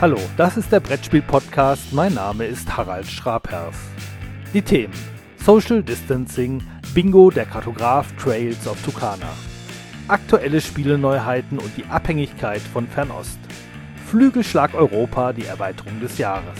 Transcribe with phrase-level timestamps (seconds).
[0.00, 1.92] Hallo, das ist der Brettspiel-Podcast.
[1.92, 3.76] Mein Name ist Harald Schrapers.
[4.52, 4.92] Die Themen:
[5.36, 6.60] Social Distancing,
[6.94, 9.28] Bingo, der Kartograf, Trails of Tucana.
[10.08, 13.38] Aktuelle Spieleneuheiten und die Abhängigkeit von Fernost.
[14.06, 16.58] Flügelschlag Europa, die Erweiterung des Jahres.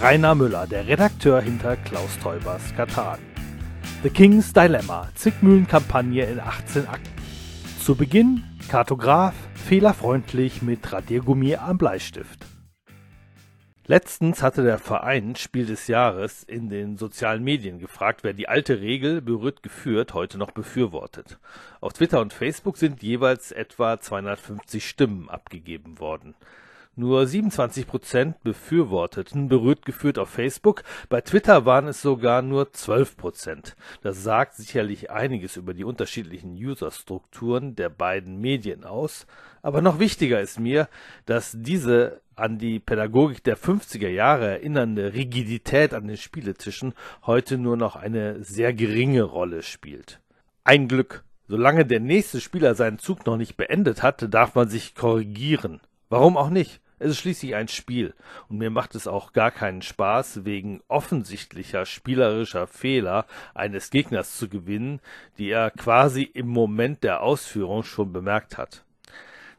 [0.00, 3.20] Rainer Müller, der Redakteur hinter Klaus Teubers Katan.
[4.02, 7.22] The King's Dilemma, Zickmühlenkampagne in 18 Akten.
[7.80, 12.44] Zu Beginn Kartograf, fehlerfreundlich mit Radiergummi am Bleistift.
[13.88, 18.80] Letztens hatte der Verein Spiel des Jahres in den sozialen Medien gefragt, wer die alte
[18.80, 21.38] Regel berührt geführt heute noch befürwortet.
[21.80, 26.34] Auf Twitter und Facebook sind jeweils etwa 250 Stimmen abgegeben worden.
[26.96, 30.82] Nur 27 Prozent befürworteten berührt geführt auf Facebook.
[31.08, 33.76] Bei Twitter waren es sogar nur 12 Prozent.
[34.02, 39.26] Das sagt sicherlich einiges über die unterschiedlichen Userstrukturen der beiden Medien aus.
[39.62, 40.88] Aber noch wichtiger ist mir,
[41.26, 47.76] dass diese an die Pädagogik der 50er Jahre erinnernde Rigidität an den Spieletischen heute nur
[47.76, 50.20] noch eine sehr geringe Rolle spielt.
[50.62, 51.24] Ein Glück.
[51.48, 55.80] Solange der nächste Spieler seinen Zug noch nicht beendet hat, darf man sich korrigieren.
[56.08, 56.80] Warum auch nicht?
[56.98, 58.14] Es ist schließlich ein Spiel
[58.48, 64.48] und mir macht es auch gar keinen Spaß, wegen offensichtlicher spielerischer Fehler eines Gegners zu
[64.48, 65.00] gewinnen,
[65.36, 68.85] die er quasi im Moment der Ausführung schon bemerkt hat.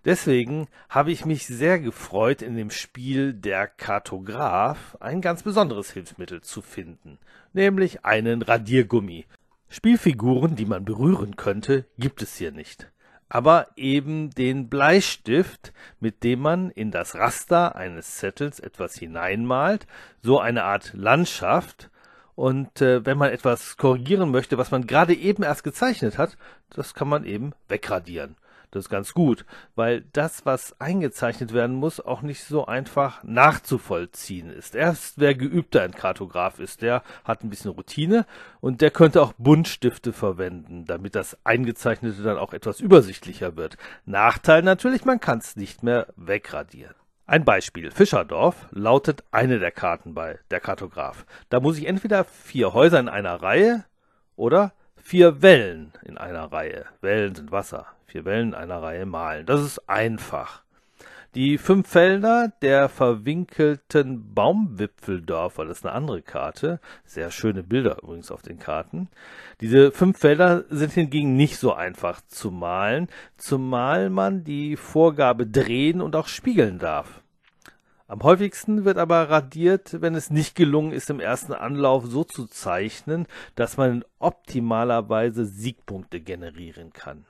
[0.07, 6.41] Deswegen habe ich mich sehr gefreut, in dem Spiel Der Kartograf ein ganz besonderes Hilfsmittel
[6.41, 7.19] zu finden,
[7.53, 9.27] nämlich einen Radiergummi.
[9.69, 12.89] Spielfiguren, die man berühren könnte, gibt es hier nicht
[13.29, 19.85] aber eben den Bleistift, mit dem man in das Raster eines Zettels etwas hineinmalt,
[20.21, 21.89] so eine Art Landschaft.
[22.35, 26.37] Und äh, wenn man etwas korrigieren möchte, was man gerade eben erst gezeichnet hat,
[26.69, 28.35] das kann man eben wegradieren.
[28.71, 34.49] Das ist ganz gut, weil das, was eingezeichnet werden muss, auch nicht so einfach nachzuvollziehen
[34.49, 34.75] ist.
[34.75, 38.25] Erst wer geübter ein Kartograf ist, der hat ein bisschen Routine
[38.59, 43.77] und der könnte auch Buntstifte verwenden, damit das Eingezeichnete dann auch etwas übersichtlicher wird.
[44.05, 46.95] Nachteil natürlich, man kann es nicht mehr wegradieren.
[47.25, 47.91] Ein Beispiel.
[47.91, 51.25] Fischerdorf lautet eine der Karten bei der Kartograf.
[51.49, 53.83] Da muss ich entweder vier Häuser in einer Reihe
[54.37, 54.71] oder
[55.07, 56.83] vier Wellen in einer Reihe.
[56.99, 57.85] Wellen sind Wasser.
[58.07, 59.45] Vier Wellen in einer Reihe malen.
[59.45, 60.63] Das ist einfach.
[61.33, 66.81] Die fünf Felder der verwinkelten Baumwipfeldörfer, das ist eine andere Karte.
[67.05, 69.07] Sehr schöne Bilder übrigens auf den Karten.
[69.61, 73.07] Diese fünf Felder sind hingegen nicht so einfach zu malen,
[73.37, 77.21] zumal man die Vorgabe drehen und auch spiegeln darf.
[78.09, 82.47] Am häufigsten wird aber radiert, wenn es nicht gelungen ist, im ersten Anlauf so zu
[82.47, 87.25] zeichnen, dass man optimalerweise Siegpunkte generieren kann.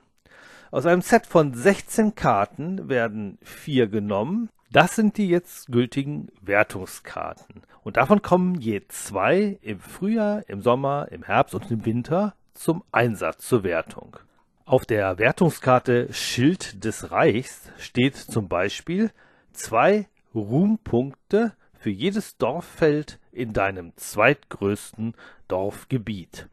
[0.70, 4.50] Aus einem Set von 16 Karten werden vier genommen.
[4.70, 7.62] Das sind die jetzt gültigen Wertungskarten.
[7.82, 12.84] Und davon kommen je zwei im Frühjahr, im Sommer, im Herbst und im Winter zum
[12.92, 14.18] Einsatz zur Wertung.
[14.64, 19.10] Auf der Wertungskarte Schild des Reichs steht zum Beispiel
[19.52, 25.14] zwei Ruhmpunkte für jedes Dorffeld in deinem zweitgrößten
[25.46, 26.48] Dorfgebiet.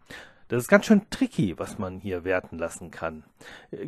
[0.47, 3.24] Das ist ganz schön tricky, was man hier werten lassen kann.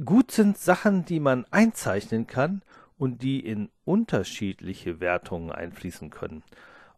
[0.03, 2.63] Gut sind Sachen, die man einzeichnen kann
[2.97, 6.43] und die in unterschiedliche Wertungen einfließen können.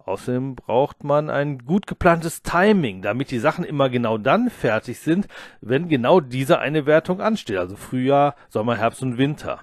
[0.06, 5.28] Außerdem braucht man ein gut geplantes Timing, damit die Sachen immer genau dann fertig sind,
[5.62, 9.60] wenn genau diese eine Wertung ansteht, also Frühjahr, Sommer, Herbst und Winter.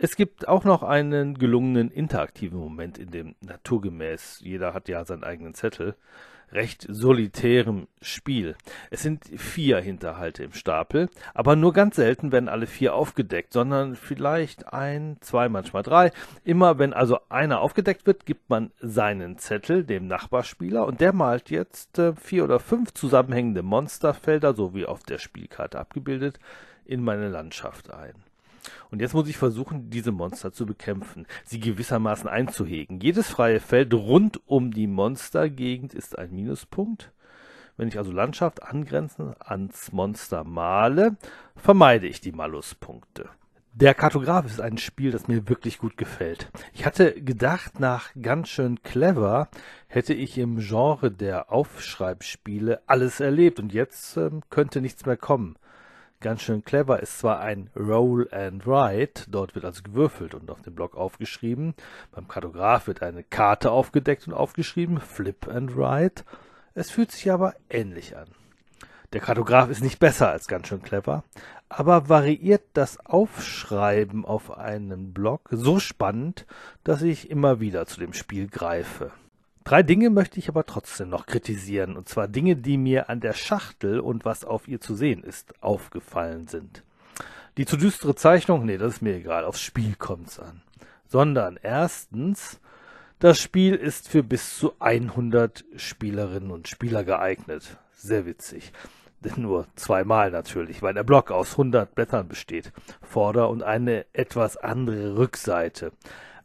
[0.00, 5.24] Es gibt auch noch einen gelungenen interaktiven Moment in dem naturgemäß, jeder hat ja seinen
[5.24, 5.96] eigenen Zettel,
[6.52, 8.54] recht solitärem Spiel.
[8.92, 13.96] Es sind vier Hinterhalte im Stapel, aber nur ganz selten werden alle vier aufgedeckt, sondern
[13.96, 16.12] vielleicht ein, zwei, manchmal drei.
[16.44, 21.50] Immer wenn also einer aufgedeckt wird, gibt man seinen Zettel dem Nachbarspieler und der malt
[21.50, 26.38] jetzt äh, vier oder fünf zusammenhängende Monsterfelder, so wie auf der Spielkarte abgebildet,
[26.84, 28.27] in meine Landschaft ein.
[28.90, 33.00] Und jetzt muss ich versuchen, diese Monster zu bekämpfen, sie gewissermaßen einzuhegen.
[33.00, 37.12] Jedes freie Feld rund um die Monstergegend ist ein Minuspunkt.
[37.76, 41.16] Wenn ich also Landschaft angrenzend ans Monster male,
[41.56, 43.28] vermeide ich die Maluspunkte.
[43.72, 46.50] Der Kartograf ist ein Spiel, das mir wirklich gut gefällt.
[46.72, 49.48] Ich hatte gedacht, nach ganz schön clever
[49.86, 55.56] hätte ich im Genre der Aufschreibspiele alles erlebt und jetzt ähm, könnte nichts mehr kommen
[56.20, 60.62] ganz schön clever ist zwar ein Roll and Write, dort wird also gewürfelt und auf
[60.62, 61.74] dem Block aufgeschrieben.
[62.12, 66.24] Beim Kartograf wird eine Karte aufgedeckt und aufgeschrieben, Flip and Write.
[66.74, 68.28] Es fühlt sich aber ähnlich an.
[69.14, 71.24] Der Kartograf ist nicht besser als ganz schön clever,
[71.70, 76.44] aber variiert das Aufschreiben auf einen Blog so spannend,
[76.84, 79.12] dass ich immer wieder zu dem Spiel greife.
[79.68, 83.34] Drei Dinge möchte ich aber trotzdem noch kritisieren, und zwar Dinge, die mir an der
[83.34, 86.82] Schachtel und was auf ihr zu sehen ist, aufgefallen sind.
[87.58, 90.62] Die zu düstere Zeichnung, nee, das ist mir egal, aufs Spiel kommt's an.
[91.06, 92.60] Sondern erstens,
[93.18, 97.76] das Spiel ist für bis zu 100 Spielerinnen und Spieler geeignet.
[97.92, 98.72] Sehr witzig.
[99.36, 102.72] Nur zweimal natürlich, weil der Block aus 100 Blättern besteht.
[103.02, 105.92] Vorder- und eine etwas andere Rückseite.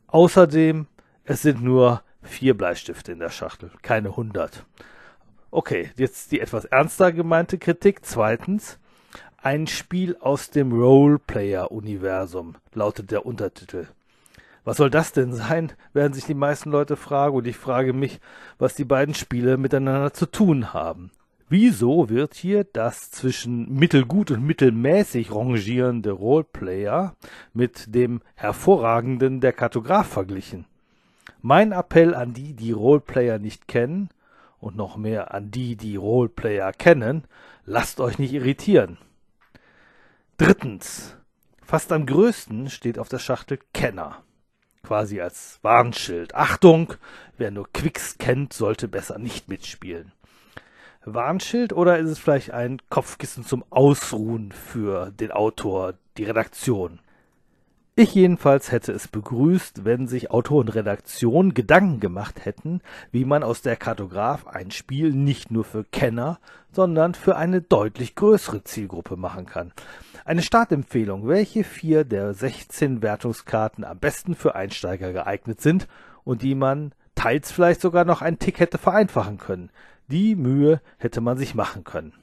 [0.08, 0.88] Außerdem,
[1.24, 4.66] es sind nur vier Bleistifte in der Schachtel, keine 100.
[5.52, 8.06] Okay, jetzt die etwas ernster gemeinte Kritik.
[8.06, 8.80] Zweitens,
[9.38, 13.88] ein Spiel aus dem Roleplayer-Universum lautet der Untertitel.
[14.64, 18.20] Was soll das denn sein, werden sich die meisten Leute fragen und ich frage mich,
[18.58, 21.12] was die beiden Spiele miteinander zu tun haben.
[21.50, 27.16] Wieso wird hier das zwischen mittelgut und mittelmäßig rangierende Roleplayer
[27.54, 30.66] mit dem hervorragenden der Kartograf verglichen?
[31.46, 34.08] Mein Appell an die, die Roleplayer nicht kennen,
[34.62, 37.26] und noch mehr an die, die Roleplayer kennen,
[37.66, 38.98] lasst euch nicht irritieren.
[40.38, 41.18] Drittens.
[41.62, 44.24] Fast am größten steht auf der Schachtel Kenner.
[44.84, 46.34] Quasi als Warnschild.
[46.34, 46.94] Achtung,
[47.38, 50.14] wer nur Quicks kennt, sollte besser nicht mitspielen.
[51.04, 57.02] Warnschild oder ist es vielleicht ein Kopfkissen zum Ausruhen für den Autor, die Redaktion?
[57.96, 62.82] Ich jedenfalls hätte es begrüßt, wenn sich Autor und Redaktion Gedanken gemacht hätten,
[63.12, 66.40] wie man aus der Kartograf ein Spiel nicht nur für Kenner,
[66.72, 69.74] sondern für eine deutlich größere Zielgruppe machen kann.
[70.26, 75.88] Eine Startempfehlung, welche vier der 16 Wertungskarten am besten für Einsteiger geeignet sind
[76.24, 79.70] und die man teils vielleicht sogar noch einen Tick hätte vereinfachen können.
[80.08, 82.14] Die Mühe hätte man sich machen können.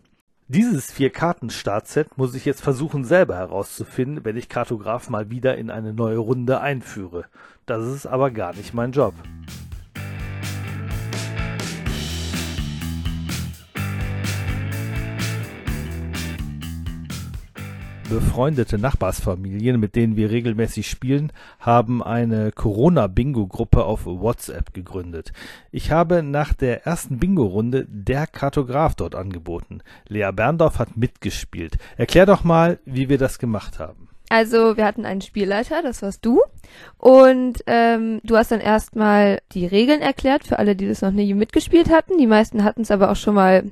[0.52, 5.92] Dieses Vier-Karten-Startset muss ich jetzt versuchen selber herauszufinden, wenn ich Kartograf mal wieder in eine
[5.92, 7.26] neue Runde einführe.
[7.66, 9.14] Das ist aber gar nicht mein Job.
[18.10, 25.32] Befreundete Nachbarsfamilien, mit denen wir regelmäßig spielen, haben eine Corona-Bingo-Gruppe auf WhatsApp gegründet.
[25.70, 29.82] Ich habe nach der ersten Bingo-Runde der Kartograf dort angeboten.
[30.08, 31.78] Lea Berndorf hat mitgespielt.
[31.96, 34.08] Erklär doch mal, wie wir das gemacht haben.
[34.28, 36.42] Also wir hatten einen Spielleiter, das warst du.
[36.98, 41.32] Und ähm, du hast dann erstmal die Regeln erklärt für alle, die das noch nie
[41.34, 42.18] mitgespielt hatten.
[42.18, 43.70] Die meisten hatten es aber auch schon mal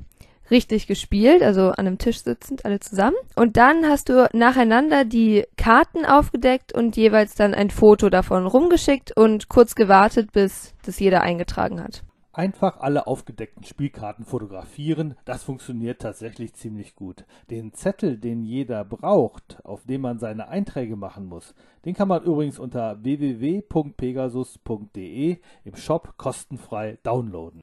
[0.51, 3.17] richtig gespielt, also an einem Tisch sitzend, alle zusammen.
[3.37, 9.17] Und dann hast du nacheinander die Karten aufgedeckt und jeweils dann ein Foto davon rumgeschickt
[9.17, 12.03] und kurz gewartet, bis das jeder eingetragen hat.
[12.39, 17.25] Einfach alle aufgedeckten Spielkarten fotografieren, das funktioniert tatsächlich ziemlich gut.
[17.51, 22.23] Den Zettel, den jeder braucht, auf dem man seine Einträge machen muss, den kann man
[22.23, 27.61] übrigens unter www.pegasus.de im Shop kostenfrei downloaden.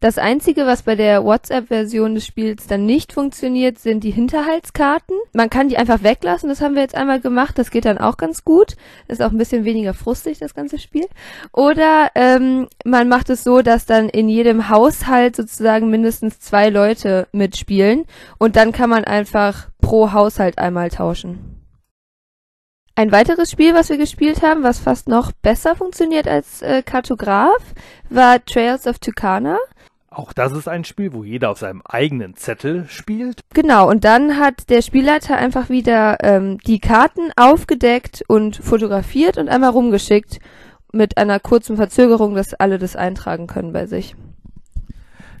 [0.00, 5.16] Das Einzige, was bei der WhatsApp-Version des Spiels dann nicht funktioniert, sind die Hinterhaltskarten.
[5.32, 8.18] Man kann die einfach weglassen, das haben wir jetzt einmal gemacht, das geht dann auch
[8.18, 8.76] ganz gut.
[9.08, 11.06] Ist auch ein bisschen weniger frustig, das ganze Spiel.
[11.52, 17.26] Oder ähm, man macht es so, dass dann in jedem Haushalt sozusagen mindestens zwei Leute
[17.32, 18.04] mitspielen
[18.38, 21.54] und dann kann man einfach pro Haushalt einmal tauschen.
[22.96, 27.74] Ein weiteres Spiel, was wir gespielt haben, was fast noch besser funktioniert als äh, Kartograf,
[28.08, 29.58] war Trails of Tucana.
[30.14, 33.40] Auch das ist ein Spiel, wo jeder auf seinem eigenen Zettel spielt.
[33.52, 39.48] Genau, und dann hat der Spielleiter einfach wieder ähm, die Karten aufgedeckt und fotografiert und
[39.48, 40.38] einmal rumgeschickt
[40.92, 44.14] mit einer kurzen Verzögerung, dass alle das eintragen können bei sich.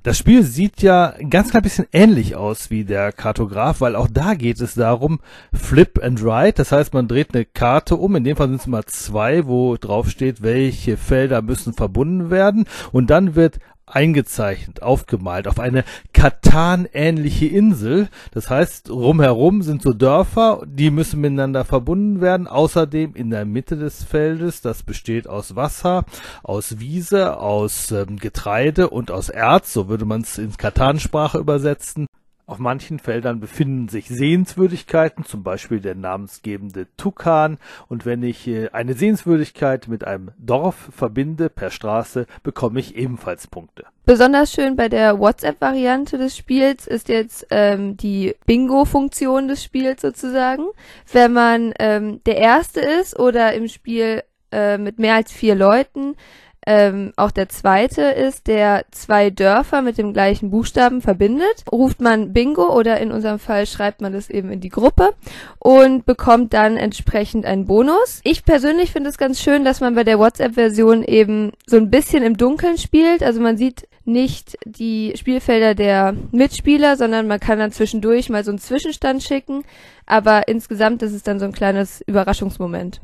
[0.02, 4.34] Das Spiel sieht ja ganz klein bisschen ähnlich aus wie der Kartograf, weil auch da
[4.34, 5.20] geht es darum,
[5.54, 6.58] Flip and Write.
[6.58, 8.14] Das heißt, man dreht eine Karte um.
[8.14, 12.66] In dem Fall sind es mal zwei, wo drauf steht, welche Felder müssen verbunden werden.
[12.92, 13.60] Und dann wird
[13.94, 18.08] eingezeichnet, aufgemalt auf eine Katan-ähnliche Insel.
[18.32, 22.46] Das heißt, rumherum sind so Dörfer, die müssen miteinander verbunden werden.
[22.46, 26.04] Außerdem in der Mitte des Feldes, das besteht aus Wasser,
[26.42, 32.06] aus Wiese, aus ähm, Getreide und aus Erz, so würde man es in Katansprache übersetzen.
[32.46, 37.56] Auf manchen Feldern befinden sich Sehenswürdigkeiten, zum Beispiel der namensgebende Tukan.
[37.88, 43.46] Und wenn ich äh, eine Sehenswürdigkeit mit einem Dorf verbinde per Straße, bekomme ich ebenfalls
[43.46, 43.84] Punkte.
[44.04, 50.66] Besonders schön bei der WhatsApp-Variante des Spiels ist jetzt ähm, die Bingo-Funktion des Spiels sozusagen.
[51.10, 54.22] Wenn man ähm, der Erste ist oder im Spiel
[54.52, 56.16] äh, mit mehr als vier Leuten,
[56.66, 61.64] ähm, auch der zweite ist, der zwei Dörfer mit dem gleichen Buchstaben verbindet.
[61.70, 65.14] Ruft man Bingo oder in unserem Fall schreibt man das eben in die Gruppe
[65.58, 68.20] und bekommt dann entsprechend einen Bonus.
[68.24, 72.22] Ich persönlich finde es ganz schön, dass man bei der WhatsApp-Version eben so ein bisschen
[72.22, 73.22] im Dunkeln spielt.
[73.22, 78.50] Also man sieht nicht die Spielfelder der Mitspieler, sondern man kann dann zwischendurch mal so
[78.50, 79.64] einen Zwischenstand schicken.
[80.06, 83.00] Aber insgesamt ist es dann so ein kleines Überraschungsmoment.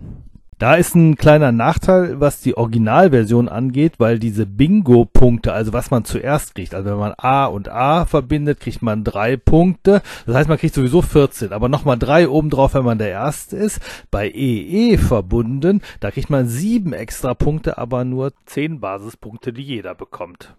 [0.60, 6.04] Da ist ein kleiner Nachteil, was die Originalversion angeht, weil diese Bingo-Punkte, also was man
[6.04, 10.02] zuerst kriegt, also wenn man A und A verbindet, kriegt man drei Punkte.
[10.26, 13.80] Das heißt, man kriegt sowieso 14, aber nochmal drei obendrauf, wenn man der Erste ist.
[14.10, 19.62] Bei EE e verbunden, da kriegt man sieben extra Punkte, aber nur zehn Basispunkte, die
[19.62, 20.54] jeder bekommt.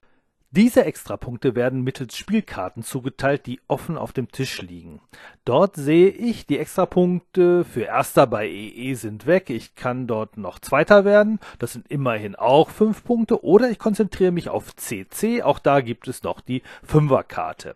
[0.53, 4.99] Diese Extrapunkte werden mittels Spielkarten zugeteilt, die offen auf dem Tisch liegen.
[5.45, 9.49] Dort sehe ich, die Extrapunkte für Erster bei EE e sind weg.
[9.49, 11.39] Ich kann dort noch Zweiter werden.
[11.59, 13.45] Das sind immerhin auch fünf Punkte.
[13.45, 15.41] Oder ich konzentriere mich auf CC.
[15.41, 17.75] Auch da gibt es noch die Fünferkarte.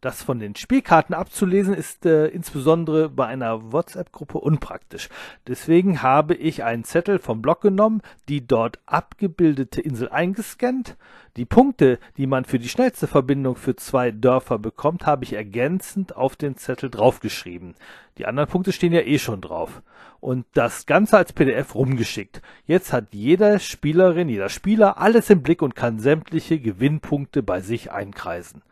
[0.00, 5.10] Das von den Spielkarten abzulesen ist äh, insbesondere bei einer WhatsApp-Gruppe unpraktisch.
[5.46, 10.96] Deswegen habe ich einen Zettel vom Blog genommen, die dort abgebildete Insel eingescannt.
[11.36, 16.16] Die Punkte, die man für die schnellste Verbindung für zwei Dörfer bekommt, habe ich ergänzend
[16.16, 17.74] auf den Zettel draufgeschrieben.
[18.16, 19.82] Die anderen Punkte stehen ja eh schon drauf.
[20.18, 22.40] Und das Ganze als PDF rumgeschickt.
[22.64, 27.92] Jetzt hat jeder Spielerin, jeder Spieler alles im Blick und kann sämtliche Gewinnpunkte bei sich
[27.92, 28.62] einkreisen.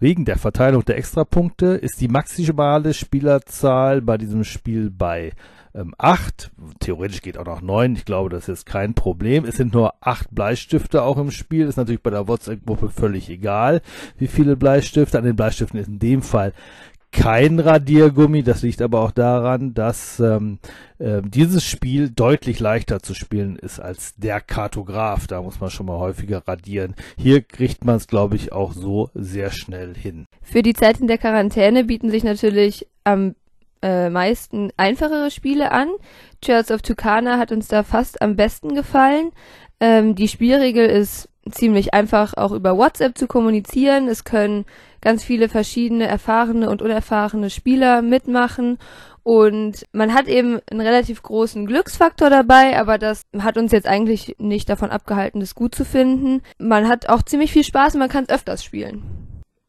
[0.00, 5.32] Wegen der Verteilung der Extrapunkte ist die maximale Spielerzahl bei diesem Spiel bei
[5.74, 6.50] ähm, 8.
[6.78, 7.96] Theoretisch geht auch noch 9.
[7.96, 9.44] Ich glaube, das ist kein Problem.
[9.44, 11.66] Es sind nur 8 Bleistifte auch im Spiel.
[11.66, 13.82] Ist natürlich bei der WhatsApp-Gruppe völlig egal,
[14.18, 15.18] wie viele Bleistifte.
[15.18, 16.52] An den Bleistiften ist in dem Fall
[17.14, 18.42] kein Radiergummi.
[18.42, 20.58] Das liegt aber auch daran, dass ähm,
[20.98, 25.26] äh, dieses Spiel deutlich leichter zu spielen ist als der Kartograf.
[25.26, 26.94] Da muss man schon mal häufiger radieren.
[27.16, 30.26] Hier kriegt man es, glaube ich, auch so sehr schnell hin.
[30.42, 33.36] Für die Zeit in der Quarantäne bieten sich natürlich am
[33.80, 35.88] äh, meisten einfachere Spiele an.
[36.42, 39.30] Church of Tucana hat uns da fast am besten gefallen.
[39.80, 44.08] Ähm, die Spielregel ist ziemlich einfach auch über WhatsApp zu kommunizieren.
[44.08, 44.64] Es können
[45.04, 48.78] ganz viele verschiedene erfahrene und unerfahrene Spieler mitmachen
[49.24, 54.36] und man hat eben einen relativ großen Glücksfaktor dabei, aber das hat uns jetzt eigentlich
[54.38, 56.42] nicht davon abgehalten, das gut zu finden.
[56.58, 59.02] Man hat auch ziemlich viel Spaß und man kann es öfters spielen.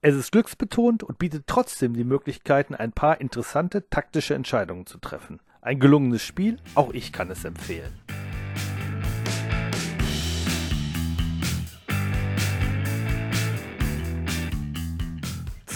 [0.02, 5.40] Es ist glücksbetont und bietet trotzdem die Möglichkeiten, ein paar interessante taktische Entscheidungen zu treffen.
[5.62, 7.94] Ein gelungenes Spiel, auch ich kann es empfehlen.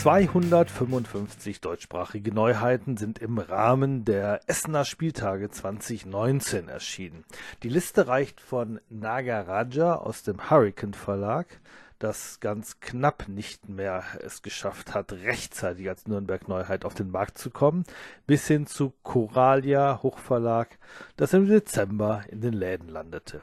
[0.01, 7.25] 255 deutschsprachige Neuheiten sind im Rahmen der Essener Spieltage 2019 erschienen.
[7.63, 11.60] Die Liste reicht von Nagaraja aus dem Hurricane Verlag,
[12.00, 17.38] das ganz knapp nicht mehr es geschafft hat, rechtzeitig als Nürnberg Neuheit auf den Markt
[17.38, 17.84] zu kommen,
[18.25, 20.77] bis hin zu Coralia Hochverlag,
[21.18, 23.41] das im Dezember in den Läden landete.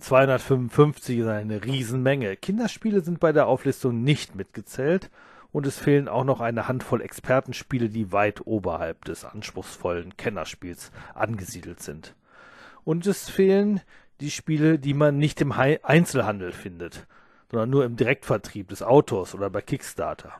[0.00, 2.36] 255 ist eine Riesenmenge.
[2.36, 5.08] Kinderspiele sind bei der Auflistung nicht mitgezählt
[5.52, 11.82] und es fehlen auch noch eine Handvoll Expertenspiele, die weit oberhalb des anspruchsvollen Kennerspiels angesiedelt
[11.82, 12.14] sind.
[12.84, 13.80] Und es fehlen
[14.20, 17.08] die Spiele, die man nicht im Einzelhandel findet,
[17.50, 20.34] sondern nur im Direktvertrieb des Autors oder bei Kickstarter.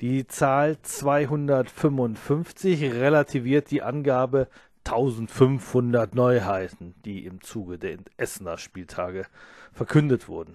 [0.00, 4.48] Die Zahl 255 relativiert die Angabe
[4.84, 9.26] 1500 Neuheiten, die im Zuge der Essener Spieltage
[9.72, 10.54] verkündet wurden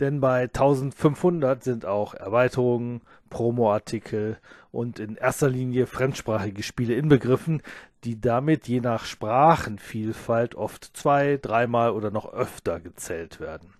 [0.00, 4.38] denn bei 1500 sind auch Erweiterungen, Promoartikel
[4.70, 7.62] und in erster Linie fremdsprachige Spiele inbegriffen,
[8.04, 13.74] die damit je nach Sprachenvielfalt oft zwei, dreimal oder noch öfter gezählt werden.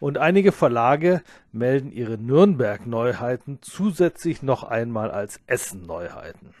[0.00, 6.54] Und einige Verlage melden ihre Nürnberg-Neuheiten zusätzlich noch einmal als Essen-Neuheiten.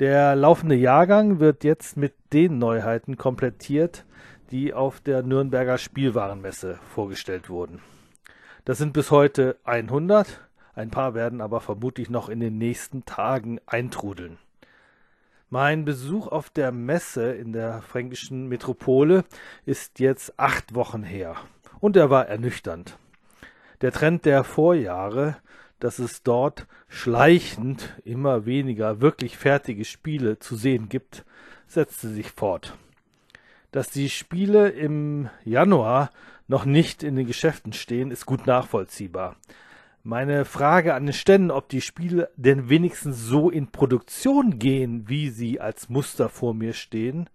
[0.00, 4.04] Der laufende Jahrgang wird jetzt mit den Neuheiten komplettiert,
[4.50, 7.80] die auf der Nürnberger Spielwarenmesse vorgestellt wurden.
[8.64, 10.40] Das sind bis heute 100,
[10.74, 14.38] ein paar werden aber vermutlich noch in den nächsten Tagen eintrudeln.
[15.48, 19.24] Mein Besuch auf der Messe in der fränkischen Metropole
[19.66, 21.36] ist jetzt acht Wochen her
[21.80, 22.98] und er war ernüchternd.
[23.80, 25.36] Der Trend der Vorjahre,
[25.80, 31.24] dass es dort schleichend immer weniger wirklich fertige Spiele zu sehen gibt,
[31.66, 32.76] setzte sich fort.
[33.70, 36.10] Dass die Spiele im Januar
[36.48, 39.36] noch nicht in den Geschäften stehen, ist gut nachvollziehbar.
[40.02, 45.28] Meine Frage an den Ständen, ob die Spiele denn wenigstens so in Produktion gehen, wie
[45.28, 47.28] sie als Muster vor mir stehen,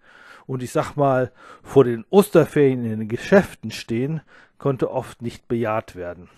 [0.48, 1.32] und ich sag mal
[1.64, 4.22] vor den Osterferien in den Geschäften stehen,
[4.58, 6.30] konnte oft nicht bejaht werden.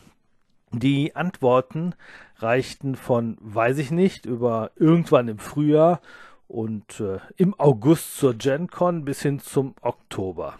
[0.72, 1.96] Die Antworten
[2.38, 6.01] reichten von weiß ich nicht über irgendwann im Frühjahr
[6.48, 10.56] und äh, im August zur GenCon bis hin zum Oktober.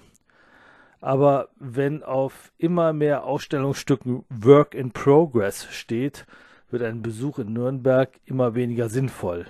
[1.00, 6.26] Aber wenn auf immer mehr Ausstellungsstücken Work in Progress steht,
[6.70, 9.46] wird ein Besuch in Nürnberg immer weniger sinnvoll.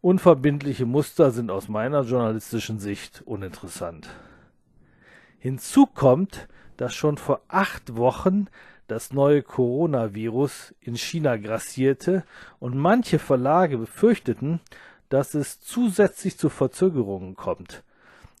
[0.00, 4.08] Unverbindliche Muster sind aus meiner journalistischen Sicht uninteressant.
[5.38, 8.46] Hinzu kommt, dass schon vor acht Wochen
[8.86, 12.24] das neue Coronavirus in China grassierte
[12.60, 14.60] und manche Verlage befürchteten,
[15.08, 17.82] dass es zusätzlich zu Verzögerungen kommt.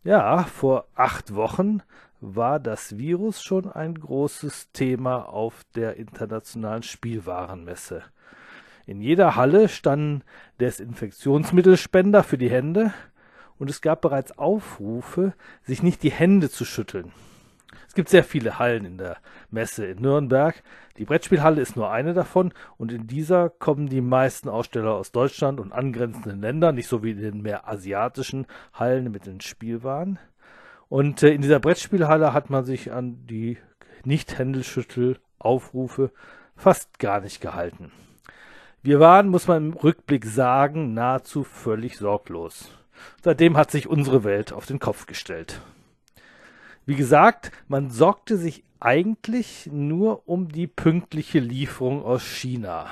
[0.02, 1.82] Ja, vor acht Wochen
[2.20, 8.02] war das Virus schon ein großes Thema auf der internationalen Spielwarenmesse.
[8.86, 10.22] In jeder Halle standen
[10.60, 12.92] Desinfektionsmittelspender für die Hände
[13.58, 17.12] und es gab bereits Aufrufe, sich nicht die Hände zu schütteln.
[17.88, 19.16] Es gibt sehr viele Hallen in der
[19.50, 20.62] Messe in Nürnberg.
[20.96, 25.60] Die Brettspielhalle ist nur eine davon und in dieser kommen die meisten Aussteller aus Deutschland
[25.60, 30.18] und angrenzenden Ländern, nicht so wie in den mehr asiatischen Hallen mit den Spielwaren.
[30.88, 33.58] Und äh, in dieser Brettspielhalle hat man sich an die
[34.04, 36.10] Nicht-Händelschüttel-Aufrufe
[36.56, 37.92] fast gar nicht gehalten.
[38.82, 42.70] Wir waren, muss man im Rückblick sagen, nahezu völlig sorglos.
[43.22, 45.62] Seitdem hat sich unsere Welt auf den Kopf gestellt.
[46.86, 52.90] Wie gesagt, man sorgte sich eigentlich nur um die pünktliche Lieferung aus China.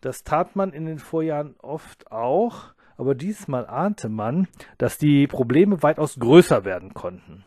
[0.00, 4.46] Das tat man in den Vorjahren oft auch, aber diesmal ahnte man,
[4.78, 7.44] dass die Probleme weitaus größer werden konnten.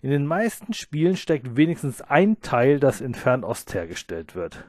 [0.00, 4.64] In den meisten Spielen steckt wenigstens ein Teil, das in Fernost hergestellt wird.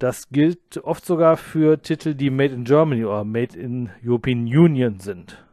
[0.00, 4.98] Das gilt oft sogar für Titel, die Made in Germany oder Made in European Union
[4.98, 5.47] sind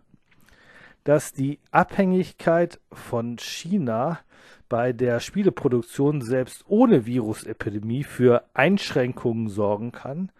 [1.05, 4.19] dass die Abhängigkeit von China
[4.67, 10.31] bei der Spieleproduktion selbst ohne Virusepidemie für Einschränkungen sorgen kann,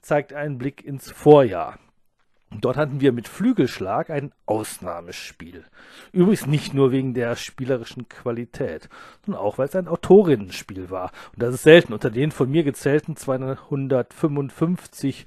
[0.00, 1.78] zeigt ein Blick ins Vorjahr.
[2.60, 5.64] Dort hatten wir mit Flügelschlag ein Ausnahmespiel.
[6.12, 8.88] Übrigens nicht nur wegen der spielerischen Qualität,
[9.24, 11.10] sondern auch, weil es ein Autorinnenspiel war.
[11.32, 11.92] Und das ist selten.
[11.92, 15.24] Unter den von mir gezählten 255 äh,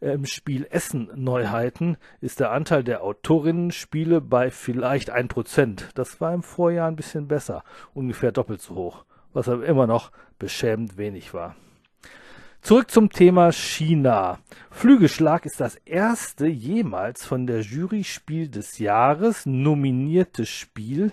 [0.00, 5.90] im Spiel Essen Neuheiten ist der Anteil der Autorinnenspiele bei vielleicht ein Prozent.
[5.94, 10.12] Das war im Vorjahr ein bisschen besser, ungefähr doppelt so hoch, was aber immer noch
[10.38, 11.56] beschämend wenig war.
[12.60, 14.38] Zurück zum Thema China.
[14.70, 21.12] Flügelschlag ist das erste jemals von der Jury Spiel des Jahres nominierte Spiel,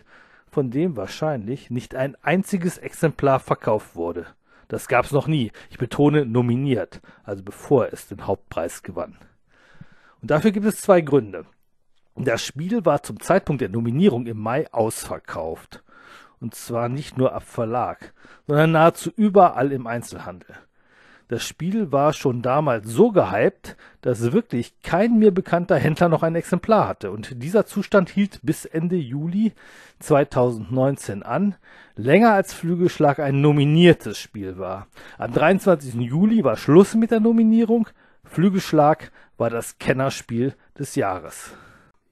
[0.49, 4.25] von dem wahrscheinlich nicht ein einziges Exemplar verkauft wurde.
[4.67, 5.51] Das gab's noch nie.
[5.69, 9.17] Ich betone nominiert, also bevor es den Hauptpreis gewann.
[10.21, 11.45] Und dafür gibt es zwei Gründe.
[12.15, 15.83] Das Spiel war zum Zeitpunkt der Nominierung im Mai ausverkauft.
[16.39, 18.13] Und zwar nicht nur ab Verlag,
[18.47, 20.55] sondern nahezu überall im Einzelhandel.
[21.27, 26.35] Das Spiel war schon damals so gehypt, dass wirklich kein mir bekannter Händler noch ein
[26.35, 27.09] Exemplar hatte.
[27.09, 29.53] Und dieser Zustand hielt bis Ende Juli
[29.99, 31.55] 2019 an,
[31.95, 34.87] länger als Flügelschlag ein nominiertes Spiel war.
[35.17, 35.95] Am 23.
[35.95, 37.87] Juli war Schluss mit der Nominierung.
[38.23, 41.53] Flügelschlag war das Kennerspiel des Jahres.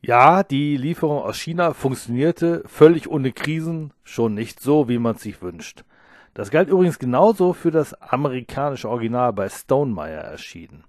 [0.02, 5.42] Ja, die Lieferung aus China funktionierte völlig ohne Krisen, schon nicht so, wie man sich
[5.42, 5.86] wünscht.
[6.34, 10.84] Das galt übrigens genauso für das amerikanische Original bei Stonemeyer erschienen.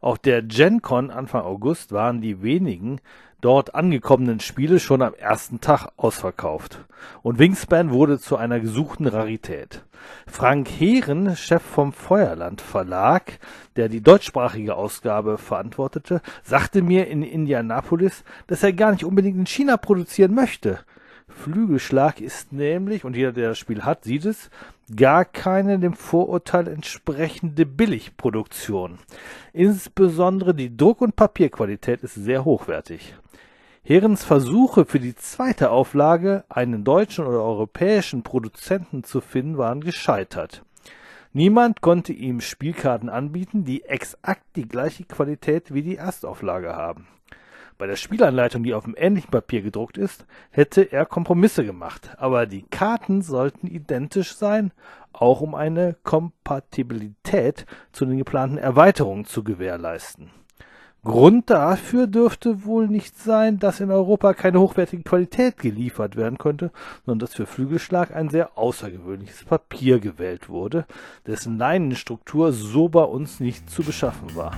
[0.00, 3.00] Auf der GenCon Anfang August waren die wenigen
[3.40, 6.78] dort angekommenen Spiele schon am ersten Tag ausverkauft.
[7.22, 9.84] Und Wingspan wurde zu einer gesuchten Rarität.
[10.26, 13.38] Frank Heeren, Chef vom Feuerland Verlag,
[13.76, 19.46] der die deutschsprachige Ausgabe verantwortete, sagte mir in Indianapolis, dass er gar nicht unbedingt in
[19.46, 20.78] China produzieren möchte.
[21.28, 24.50] Flügelschlag ist nämlich, und jeder, der das Spiel hat, sieht es,
[24.94, 28.98] gar keine dem Vorurteil entsprechende Billigproduktion.
[29.52, 33.14] Insbesondere die Druck- und Papierqualität ist sehr hochwertig.
[33.82, 40.62] Herens Versuche für die zweite Auflage, einen deutschen oder europäischen Produzenten zu finden, waren gescheitert.
[41.34, 47.08] Niemand konnte ihm Spielkarten anbieten, die exakt die gleiche Qualität wie die Erstauflage haben.
[47.76, 52.46] Bei der Spielanleitung, die auf dem ähnlichen Papier gedruckt ist, hätte er Kompromisse gemacht, aber
[52.46, 54.70] die Karten sollten identisch sein,
[55.12, 60.30] auch um eine Kompatibilität zu den geplanten Erweiterungen zu gewährleisten.
[61.02, 66.70] Grund dafür dürfte wohl nicht sein, dass in Europa keine hochwertige Qualität geliefert werden könnte,
[67.04, 70.86] sondern dass für Flügelschlag ein sehr außergewöhnliches Papier gewählt wurde,
[71.26, 74.56] dessen Leinenstruktur so bei uns nicht zu beschaffen war.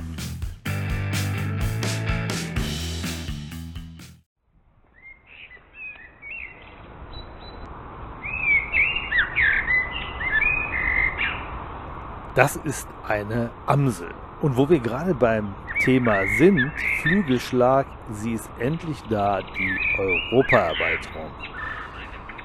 [12.36, 14.10] Das ist eine Amsel.
[14.42, 16.70] Und wo wir gerade beim Thema sind,
[17.00, 21.30] Flügelschlag, sie ist endlich da, die Europaerweiterung.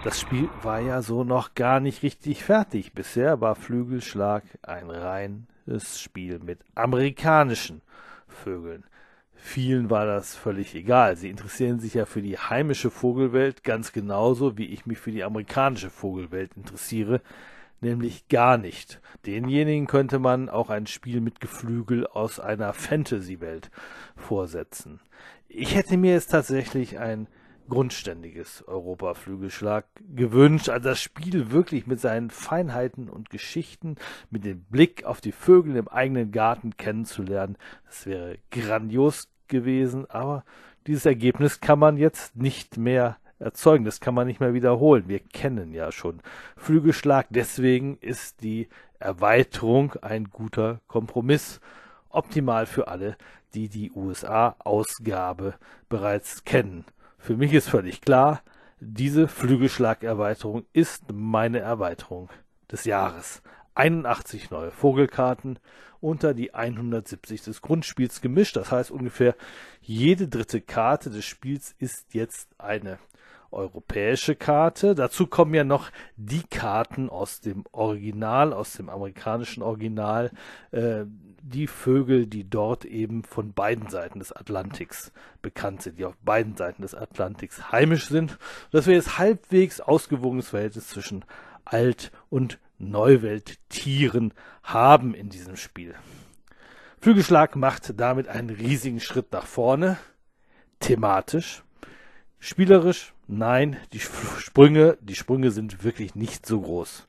[0.05, 2.93] Das Spiel war ja so noch gar nicht richtig fertig.
[2.93, 7.81] Bisher war Flügelschlag ein reines Spiel mit amerikanischen
[8.29, 8.85] Vögeln.
[9.35, 11.17] Vielen war das völlig egal.
[11.17, 15.25] Sie interessieren sich ja für die heimische Vogelwelt ganz genauso, wie ich mich für die
[15.25, 17.19] amerikanische Vogelwelt interessiere,
[17.81, 19.01] nämlich gar nicht.
[19.25, 23.71] Denjenigen könnte man auch ein Spiel mit Geflügel aus einer Fantasy-Welt
[24.15, 24.99] vorsetzen.
[25.47, 27.27] Ich hätte mir jetzt tatsächlich ein
[27.69, 30.69] grundständiges Europa-Flügelschlag gewünscht.
[30.69, 33.95] Also das Spiel wirklich mit seinen Feinheiten und Geschichten,
[34.29, 37.57] mit dem Blick auf die Vögel im eigenen Garten kennenzulernen.
[37.85, 40.43] Das wäre grandios gewesen, aber
[40.87, 43.85] dieses Ergebnis kann man jetzt nicht mehr erzeugen.
[43.85, 45.05] Das kann man nicht mehr wiederholen.
[45.07, 46.21] Wir kennen ja schon
[46.55, 47.27] Flügelschlag.
[47.29, 51.59] Deswegen ist die Erweiterung ein guter Kompromiss.
[52.09, 53.17] Optimal für alle,
[53.53, 55.55] die die USA-Ausgabe
[55.89, 56.85] bereits kennen.
[57.17, 58.41] Für mich ist völlig klar,
[58.79, 62.29] diese Flügelschlagerweiterung ist meine Erweiterung
[62.71, 63.41] des Jahres.
[63.75, 65.59] 81 neue Vogelkarten
[65.99, 68.55] unter die 170 des Grundspiels gemischt.
[68.55, 69.35] Das heißt ungefähr
[69.81, 72.97] jede dritte Karte des Spiels ist jetzt eine
[73.51, 74.95] europäische Karte.
[74.95, 80.31] Dazu kommen ja noch die Karten aus dem Original, aus dem amerikanischen Original,
[80.71, 81.05] äh,
[81.43, 85.11] die Vögel, die dort eben von beiden Seiten des Atlantiks
[85.41, 88.37] bekannt sind, die auf beiden Seiten des Atlantiks heimisch sind,
[88.71, 91.25] dass wir jetzt halbwegs ausgewogenes Verhältnis zwischen
[91.65, 94.33] Alt- und Neuwelttieren
[94.63, 95.95] haben in diesem Spiel.
[96.99, 99.97] Flügelschlag macht damit einen riesigen Schritt nach vorne,
[100.79, 101.63] thematisch,
[102.39, 107.07] spielerisch, nein, die Sprünge, die Sprünge sind wirklich nicht so groß.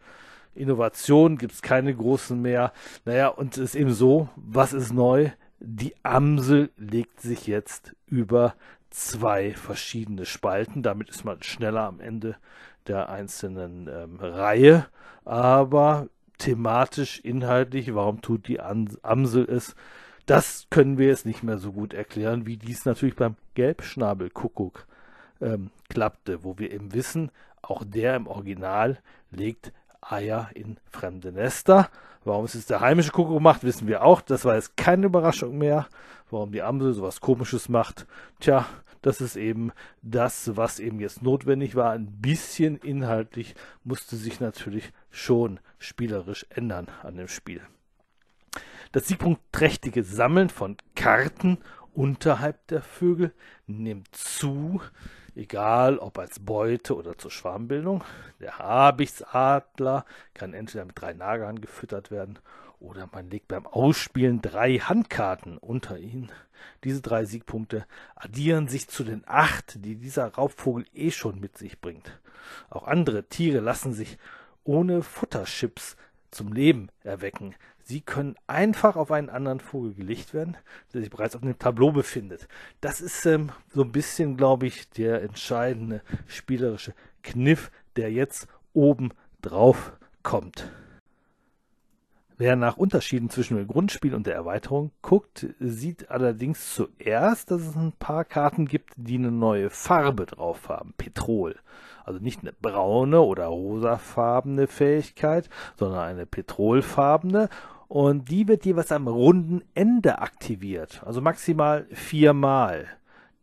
[0.55, 2.73] Innovation gibt es keine großen mehr.
[3.05, 5.31] Naja, und es ist eben so, was ist neu?
[5.61, 8.55] Die Amsel legt sich jetzt über
[8.91, 10.83] zwei verschiedene Spalten.
[10.83, 12.37] Damit ist man schneller am Ende
[12.87, 14.87] der einzelnen ähm, Reihe.
[15.25, 16.09] Aber
[16.39, 19.75] thematisch, inhaltlich, warum tut die Amsel es?
[20.27, 24.87] Das können wir jetzt nicht mehr so gut erklären, wie dies natürlich beim Gelbschnabelkuckuck
[25.42, 28.98] ähm, klappte, wo wir eben wissen, auch der im Original
[29.31, 31.88] legt Eier in fremde Nester.
[32.24, 34.20] Warum es jetzt der heimische Kuckuck macht, wissen wir auch.
[34.20, 35.87] Das war jetzt keine Überraschung mehr.
[36.31, 38.07] Warum die Amsel sowas komisches macht.
[38.40, 38.66] Tja,
[39.02, 41.90] das ist eben das, was eben jetzt notwendig war.
[41.90, 47.61] Ein bisschen inhaltlich musste sich natürlich schon spielerisch ändern an dem Spiel.
[48.92, 51.59] Das siegpunktträchtige Sammeln von Karten
[51.92, 53.33] unterhalb der Vögel
[53.66, 54.81] nimmt zu
[55.35, 58.05] egal ob als Beute oder zur Schwarmbildung.
[58.40, 62.38] Der Habichtsadler kann entweder mit drei Nagern gefüttert werden
[62.81, 66.31] oder man legt beim Ausspielen drei Handkarten unter ihn.
[66.85, 71.81] Diese drei Siegpunkte addieren sich zu den acht, die dieser Raubvogel eh schon mit sich
[71.81, 72.18] bringt.
[72.71, 74.18] Auch andere Tiere lassen sich
[74.64, 75.97] ohne Futterchips
[76.31, 77.55] zum Leben erwecken.
[77.85, 80.57] Sie können einfach auf einen anderen Vogel gelegt werden,
[80.92, 82.49] der sich bereits auf dem Tableau befindet.
[82.81, 89.11] Das ist ähm, so ein bisschen, glaube ich, der entscheidende spielerische Kniff, der jetzt oben
[89.40, 89.92] drauf
[90.23, 90.71] kommt.
[92.44, 97.76] Wer nach Unterschieden zwischen dem Grundspiel und der Erweiterung guckt, sieht allerdings zuerst, dass es
[97.76, 100.92] ein paar Karten gibt, die eine neue Farbe drauf haben.
[100.96, 101.55] Petrol.
[102.05, 107.48] Also nicht eine braune oder rosafarbene Fähigkeit, sondern eine petrolfarbene.
[107.87, 111.00] Und die wird jeweils am runden Ende aktiviert.
[111.07, 112.88] Also maximal viermal.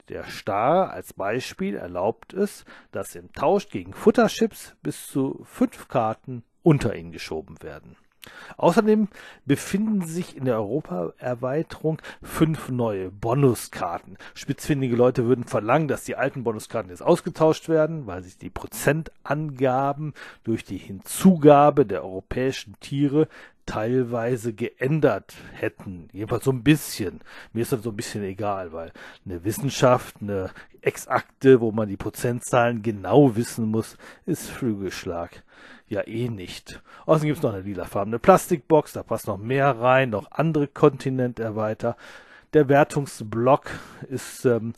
[0.09, 6.43] Der Star als Beispiel erlaubt es, dass im Tausch gegen Futterchips bis zu fünf Karten
[6.63, 7.95] unter ihn geschoben werden.
[8.57, 9.07] Außerdem
[9.45, 14.17] befinden sich in der Europa-Erweiterung fünf neue Bonuskarten.
[14.33, 20.13] Spitzfindige Leute würden verlangen, dass die alten Bonuskarten jetzt ausgetauscht werden, weil sich die Prozentangaben
[20.43, 23.27] durch die Hinzugabe der europäischen Tiere
[23.65, 26.09] teilweise geändert hätten.
[26.11, 27.21] Jedenfalls so ein bisschen.
[27.53, 28.91] Mir ist das so ein bisschen egal, weil
[29.25, 30.49] eine Wissenschaft, eine
[30.81, 35.43] Exakte, wo man die Prozentzahlen genau wissen muss, ist Flügelschlag
[35.89, 36.81] ja eh nicht.
[37.05, 41.95] Außerdem gibt es noch eine lilafarbene Plastikbox, da passt noch mehr rein, noch andere Kontinenterweiter.
[42.53, 43.69] Der Wertungsblock
[44.09, 44.73] ist ähm,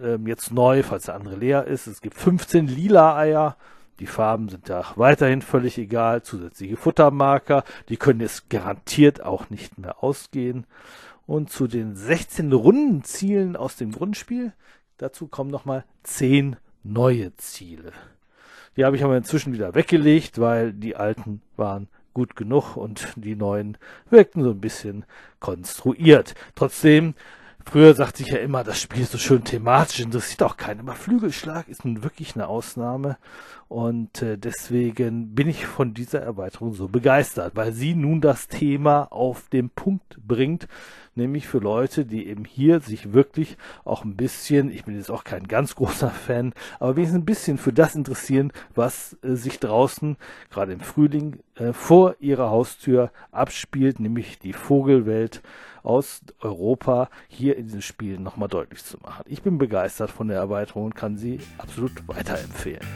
[0.00, 1.86] ähm, jetzt neu, falls der andere leer ist.
[1.86, 3.56] Es gibt 15 lila Eier.
[4.00, 6.22] Die Farben sind da weiterhin völlig egal.
[6.22, 10.66] Zusätzliche Futtermarker, die können jetzt garantiert auch nicht mehr ausgehen.
[11.26, 14.52] Und zu den 16 runden Zielen aus dem Grundspiel,
[14.98, 17.92] dazu kommen nochmal 10 neue Ziele.
[18.76, 23.36] Die habe ich aber inzwischen wieder weggelegt, weil die alten waren gut genug und die
[23.36, 23.76] neuen
[24.10, 25.04] wirkten so ein bisschen
[25.40, 26.34] konstruiert.
[26.54, 27.14] Trotzdem
[27.66, 30.80] Früher sagte ich ja immer, das Spiel ist so schön thematisch, interessiert auch keinen.
[30.80, 33.16] Aber Flügelschlag ist nun wirklich eine Ausnahme.
[33.68, 39.10] Und äh, deswegen bin ich von dieser Erweiterung so begeistert, weil sie nun das Thema
[39.10, 40.68] auf den Punkt bringt,
[41.16, 45.24] nämlich für Leute, die eben hier sich wirklich auch ein bisschen, ich bin jetzt auch
[45.24, 50.16] kein ganz großer Fan, aber wenigstens ein bisschen für das interessieren, was äh, sich draußen,
[50.50, 55.42] gerade im Frühling, äh, vor ihrer Haustür abspielt, nämlich die Vogelwelt
[55.82, 59.24] aus Europa hier in diesem Spiel nochmal deutlich zu machen.
[59.28, 62.86] Ich bin begeistert von der Erweiterung und kann sie absolut weiterempfehlen.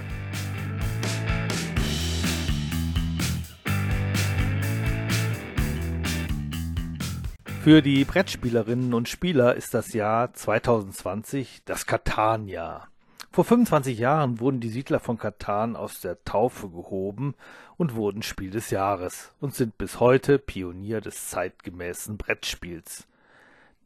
[7.69, 12.89] Für die Brettspielerinnen und Spieler ist das Jahr 2020 das Katan-Jahr.
[13.31, 17.35] Vor 25 Jahren wurden die Siedler von Katan aus der Taufe gehoben
[17.77, 23.07] und wurden Spiel des Jahres und sind bis heute Pionier des zeitgemäßen Brettspiels.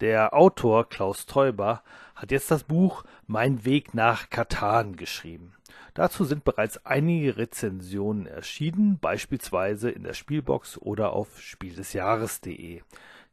[0.01, 1.83] Der Autor Klaus Teuber
[2.15, 5.55] hat jetzt das Buch Mein Weg nach Katan geschrieben.
[5.95, 12.83] Dazu sind bereits einige Rezensionen erschienen, beispielsweise in der Spielbox oder auf spieldesjahres.de.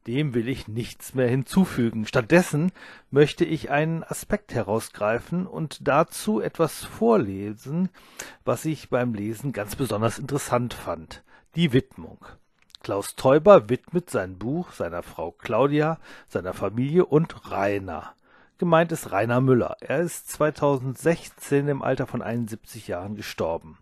[0.10, 2.08] Dem will ich nichts mehr hinzufügen.
[2.08, 2.72] Stattdessen
[3.12, 7.90] möchte ich einen Aspekt herausgreifen und dazu etwas vorlesen,
[8.44, 11.24] was ich beim Lesen ganz besonders interessant fand.
[11.54, 12.26] Die Widmung.
[12.82, 18.16] Klaus Teuber widmet sein Buch seiner Frau Claudia, seiner Familie und Rainer.
[18.58, 19.78] Gemeint ist Rainer Müller.
[19.80, 23.78] Er ist 2016 im Alter von 71 Jahren gestorben.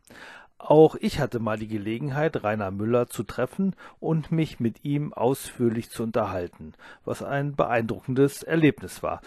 [0.60, 5.92] Auch ich hatte mal die Gelegenheit, Rainer Müller zu treffen und mich mit ihm ausführlich
[5.92, 6.74] zu unterhalten,
[7.06, 9.22] was ein beeindruckendes Erlebnis war.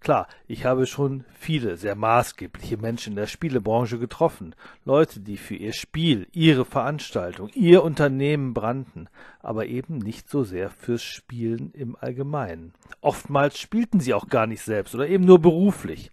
[0.00, 5.56] Klar, ich habe schon viele sehr maßgebliche Menschen in der Spielebranche getroffen, Leute, die für
[5.56, 9.08] ihr Spiel, ihre Veranstaltung, ihr Unternehmen brannten,
[9.40, 12.72] aber eben nicht so sehr fürs Spielen im Allgemeinen.
[13.00, 16.12] Oftmals spielten sie auch gar nicht selbst oder eben nur beruflich.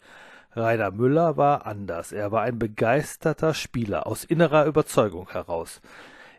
[0.55, 2.11] Rainer Müller war anders.
[2.11, 5.81] Er war ein begeisterter Spieler aus innerer Überzeugung heraus.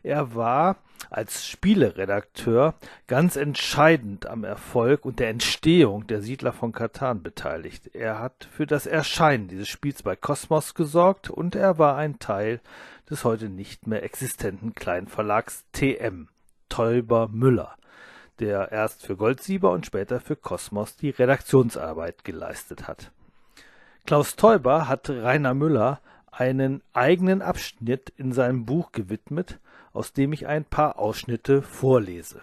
[0.04, 0.76] Er war
[1.10, 2.74] als Spieleredakteur
[3.06, 7.94] ganz entscheidend am Erfolg und der Entstehung der Siedler von Katan beteiligt.
[7.94, 12.60] Er hat für das Erscheinen dieses Spiels bei Kosmos gesorgt und er war ein Teil
[13.08, 16.28] des heute nicht mehr existenten Kleinverlags TM,
[16.68, 17.76] Teuber Müller,
[18.40, 23.10] der erst für Goldsieber und später für Kosmos die Redaktionsarbeit geleistet hat.
[24.06, 25.98] Klaus Teuber hat Rainer Müller
[26.30, 29.58] einen eigenen Abschnitt in seinem Buch gewidmet,
[29.94, 32.42] aus dem ich ein paar Ausschnitte vorlese.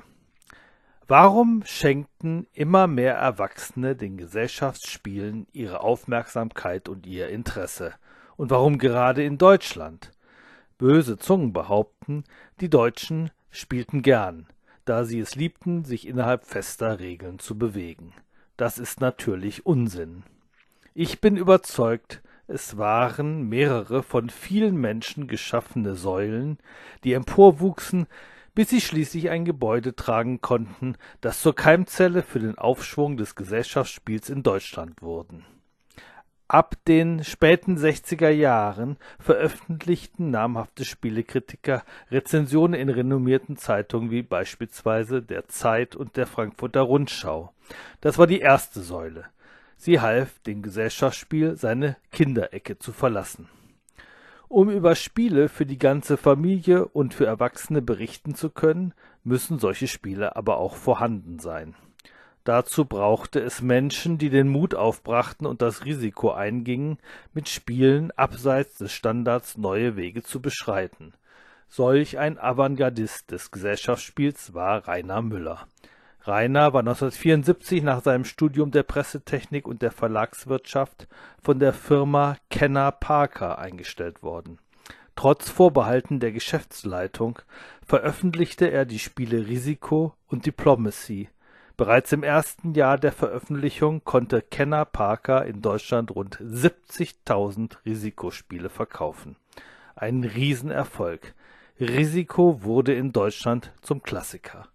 [1.07, 7.93] Warum schenkten immer mehr Erwachsene den Gesellschaftsspielen ihre Aufmerksamkeit und ihr Interesse?
[8.37, 10.11] Und warum gerade in Deutschland?
[10.79, 12.23] Böse Zungen behaupten,
[12.59, 14.47] die Deutschen spielten gern,
[14.85, 18.13] da sie es liebten, sich innerhalb fester Regeln zu bewegen.
[18.57, 20.23] Das ist natürlich Unsinn.
[20.93, 26.57] Ich bin überzeugt, es waren mehrere von vielen Menschen geschaffene Säulen,
[27.05, 28.07] die emporwuchsen,
[28.53, 34.29] bis sie schließlich ein Gebäude tragen konnten, das zur Keimzelle für den Aufschwung des Gesellschaftsspiels
[34.29, 35.45] in Deutschland wurden.
[36.49, 45.47] Ab den späten 60er Jahren veröffentlichten namhafte Spielekritiker Rezensionen in renommierten Zeitungen wie beispielsweise der
[45.47, 47.53] Zeit und der Frankfurter Rundschau.
[48.01, 49.27] Das war die erste Säule.
[49.83, 53.49] Sie half dem Gesellschaftsspiel seine Kinderecke zu verlassen.
[54.47, 59.87] Um über Spiele für die ganze Familie und für Erwachsene berichten zu können, müssen solche
[59.87, 61.73] Spiele aber auch vorhanden sein.
[62.43, 66.99] Dazu brauchte es Menschen, die den Mut aufbrachten und das Risiko eingingen,
[67.33, 71.15] mit Spielen abseits des Standards neue Wege zu beschreiten.
[71.69, 75.65] Solch ein Avantgardist des Gesellschaftsspiels war Rainer Müller
[76.23, 81.07] Rainer war 1974 nach seinem Studium der Pressetechnik und der Verlagswirtschaft
[81.41, 84.59] von der Firma Kenner Parker eingestellt worden.
[85.15, 87.39] Trotz Vorbehalten der Geschäftsleitung
[87.83, 91.29] veröffentlichte er die Spiele Risiko und Diplomacy.
[91.75, 99.37] Bereits im ersten Jahr der Veröffentlichung konnte Kenner Parker in Deutschland rund 70.000 Risikospiele verkaufen.
[99.95, 101.33] Ein Riesenerfolg.
[101.79, 104.67] Risiko wurde in Deutschland zum Klassiker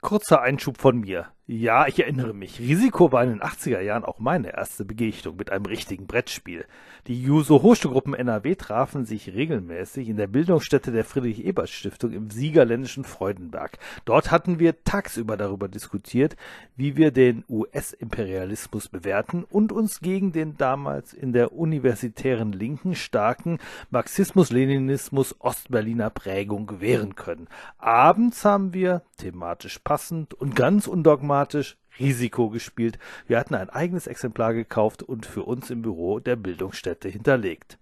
[0.00, 1.32] Kurzer Einschub von mir.
[1.48, 2.58] Ja, ich erinnere mich.
[2.58, 6.64] Risiko war in den 80er Jahren auch meine erste Begegnung mit einem richtigen Brettspiel.
[7.06, 13.78] Die Juso Hochschulgruppen NRW trafen sich regelmäßig in der Bildungsstätte der Friedrich-Ebert-Stiftung im siegerländischen Freudenberg.
[14.04, 16.34] Dort hatten wir tagsüber darüber diskutiert,
[16.74, 23.60] wie wir den US-Imperialismus bewerten und uns gegen den damals in der universitären Linken starken
[23.90, 27.46] Marxismus-Leninismus Ostberliner Prägung wehren können.
[27.78, 32.98] Abends haben wir, thematisch passend und ganz undogmatisch, systematisch Risiko gespielt.
[33.26, 37.78] Wir hatten ein eigenes Exemplar gekauft und für uns im Büro der Bildungsstätte hinterlegt.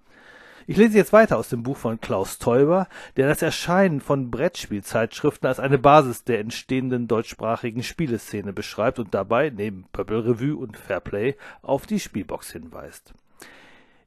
[0.67, 5.47] Ich lese jetzt weiter aus dem Buch von Klaus Teuber, der das Erscheinen von Brettspielzeitschriften
[5.47, 11.35] als eine Basis der entstehenden deutschsprachigen Spieleszene beschreibt und dabei, neben Pöppel Revue und Fairplay,
[11.61, 13.13] auf die Spielbox hinweist.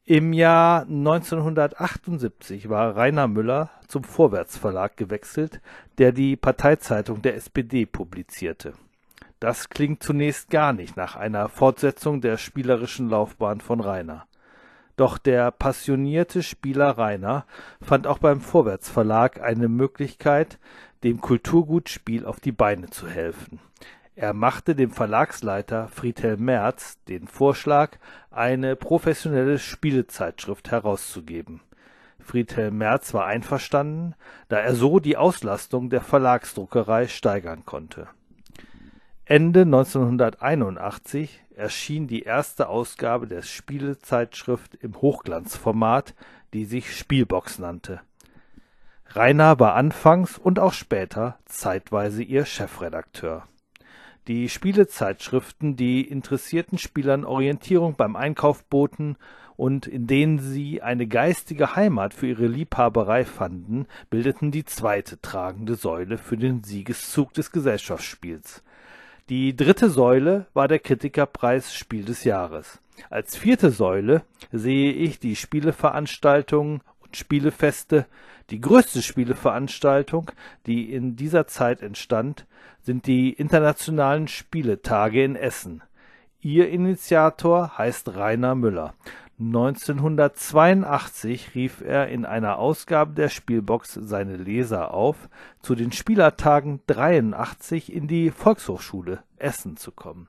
[0.04, 5.62] Im Jahr 1978 war Rainer Müller zum Vorwärts Verlag gewechselt,
[6.00, 8.74] der die Parteizeitung der SPD publizierte.
[9.40, 14.26] Das klingt zunächst gar nicht nach einer Fortsetzung der spielerischen Laufbahn von Rainer.
[14.96, 17.46] Doch der passionierte Spieler Rainer
[17.80, 20.58] fand auch beim Vorwärts Verlag eine Möglichkeit,
[21.04, 23.60] dem Kulturgut Spiel auf die Beine zu helfen.
[24.16, 28.00] Er machte dem Verlagsleiter Friedhelm Merz den Vorschlag,
[28.32, 31.62] eine professionelle Spielezeitschrift herauszugeben.
[32.20, 34.16] Friedhelm Merz war einverstanden,
[34.50, 38.08] da er so die Auslastung der Verlagsdruckerei steigern konnte
[39.30, 46.16] Ende 1981 erschien die erste Ausgabe der Spielezeitschrift im Hochglanzformat,
[46.54, 48.00] die sich Spielbox nannte.
[49.08, 53.44] Rainer war anfangs und auch später zeitweise ihr Chefredakteur.
[54.30, 59.18] Die Spielezeitschriften, die interessierten Spielern Orientierung beim Einkauf boten
[59.58, 65.76] und in denen sie eine geistige Heimat für ihre Liebhaberei fanden, bildeten die zweite tragende
[65.76, 68.64] Säule für den Siegeszug des Gesellschaftsspiels
[69.30, 72.80] die dritte Säule war der Kritikerpreis Spiel des Jahres.
[73.10, 78.06] Als vierte Säule sehe ich die Spieleveranstaltungen und Spielefeste.
[78.50, 80.32] Die größte Spieleveranstaltung,
[80.66, 82.46] die in dieser Zeit entstand,
[82.82, 85.84] sind die Internationalen Spieletage in Essen.
[86.40, 88.94] Ihr Initiator heißt Rainer Müller
[89.40, 95.30] 1982 rief er in einer Ausgabe der Spielbox seine Leser auf,
[95.62, 100.28] zu den Spielertagen 83 in die Volkshochschule Essen zu kommen.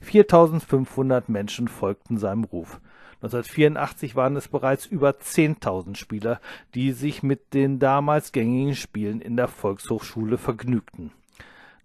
[0.00, 2.78] 4500 Menschen folgten seinem Ruf.
[3.22, 6.38] 1984 waren es bereits über 10.000 Spieler,
[6.74, 11.10] die sich mit den damals gängigen Spielen in der Volkshochschule vergnügten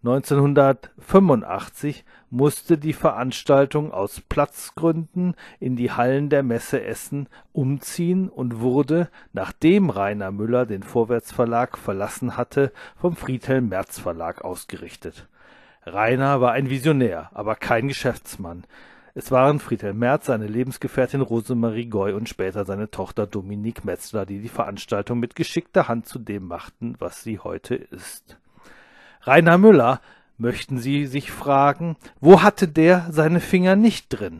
[0.07, 9.09] 1985 musste die Veranstaltung aus Platzgründen in die Hallen der Messe Essen umziehen und wurde,
[9.33, 15.27] nachdem Rainer Müller den Vorwärtsverlag verlassen hatte, vom Friedhelm Merz Verlag ausgerichtet.
[15.85, 18.63] Rainer war ein Visionär, aber kein Geschäftsmann.
[19.13, 24.39] Es waren Friedhelm Merz, seine Lebensgefährtin Rosemarie Goy und später seine Tochter Dominique Metzler, die
[24.39, 28.37] die Veranstaltung mit geschickter Hand zu dem machten, was sie heute ist
[29.27, 29.99] Rainer Müller,
[30.37, 34.39] möchten Sie sich fragen, wo hatte der seine Finger nicht drin?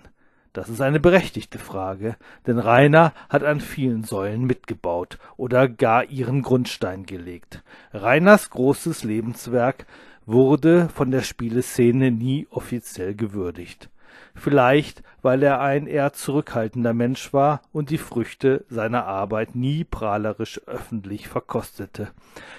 [0.54, 2.16] Das ist eine berechtigte Frage,
[2.48, 7.64] denn Rainer hat an vielen Säulen mitgebaut oder gar ihren Grundstein gelegt.
[7.94, 9.86] Rainers großes Lebenswerk
[10.26, 13.90] wurde von der Spieleszene nie offiziell gewürdigt
[14.38, 20.62] vielleicht weil er ein eher zurückhaltender Mensch war und die Früchte seiner Arbeit nie prahlerisch
[20.68, 22.12] öffentlich verkostete,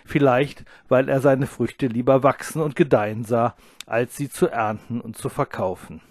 [0.05, 3.55] vielleicht weil er seine Früchte lieber wachsen und gedeihen sah,
[3.87, 6.03] als sie zu ernten und zu verkaufen.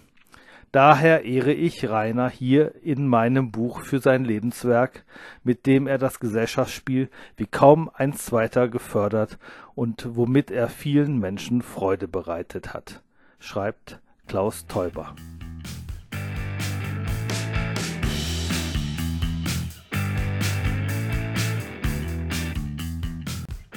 [0.72, 5.04] Daher ehre ich Rainer hier in meinem Buch für sein Lebenswerk,
[5.44, 9.38] mit dem er das Gesellschaftsspiel wie kaum ein zweiter gefördert
[9.76, 13.00] und womit er vielen Menschen Freude bereitet hat,
[13.38, 15.14] schreibt Klaus Teuber.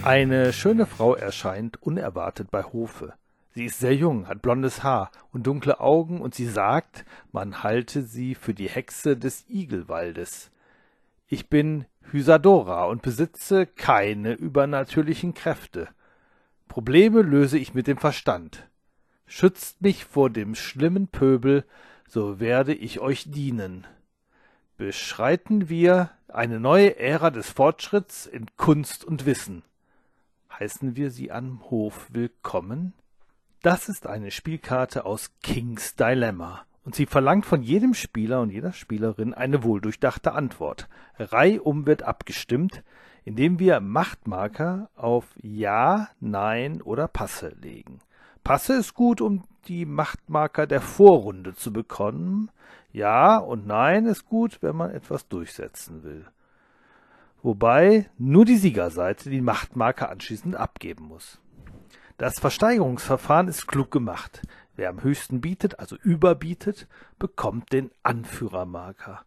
[0.04, 3.14] Eine schöne Frau erscheint unerwartet bei Hofe.
[3.54, 8.02] Sie ist sehr jung, hat blondes Haar und dunkle Augen, und sie sagt, man halte
[8.02, 10.50] sie für die Hexe des Igelwaldes.
[11.28, 15.88] Ich bin Hysadora und besitze keine übernatürlichen Kräfte.
[16.68, 18.68] Probleme löse ich mit dem Verstand.
[19.28, 21.64] Schützt mich vor dem schlimmen Pöbel,
[22.08, 23.86] so werde ich euch dienen.
[24.78, 29.62] Beschreiten wir eine neue Ära des Fortschritts in Kunst und Wissen
[30.62, 32.93] heißen wir Sie am Hof willkommen?
[33.64, 38.72] Das ist eine Spielkarte aus King's Dilemma und sie verlangt von jedem Spieler und jeder
[38.72, 40.88] Spielerin eine wohldurchdachte Antwort.
[41.18, 42.84] Reihum wird abgestimmt,
[43.26, 47.97] indem wir Machtmarker auf Ja, Nein oder Passe legen.
[48.43, 52.51] Passe ist gut, um die Machtmarker der Vorrunde zu bekommen.
[52.91, 56.28] Ja und Nein ist gut, wenn man etwas durchsetzen will.
[57.44, 61.39] Wobei nur die Siegerseite die Machtmarker anschließend abgeben muss.
[62.18, 64.44] Das Versteigerungsverfahren ist klug gemacht.
[64.76, 66.88] Wer am höchsten bietet, also überbietet,
[67.18, 69.26] bekommt den Anführermarker.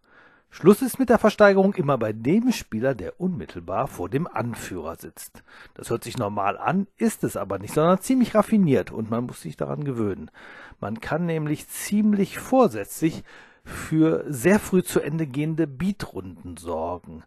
[0.49, 5.43] Schluss ist mit der Versteigerung immer bei dem Spieler, der unmittelbar vor dem Anführer sitzt.
[5.75, 9.41] Das hört sich normal an, ist es aber nicht, sondern ziemlich raffiniert und man muss
[9.41, 10.31] sich daran gewöhnen.
[10.81, 13.25] Man kann nämlich ziemlich vorsätzlich
[13.65, 17.25] für sehr früh zu Ende gehende Beatrunden sorgen.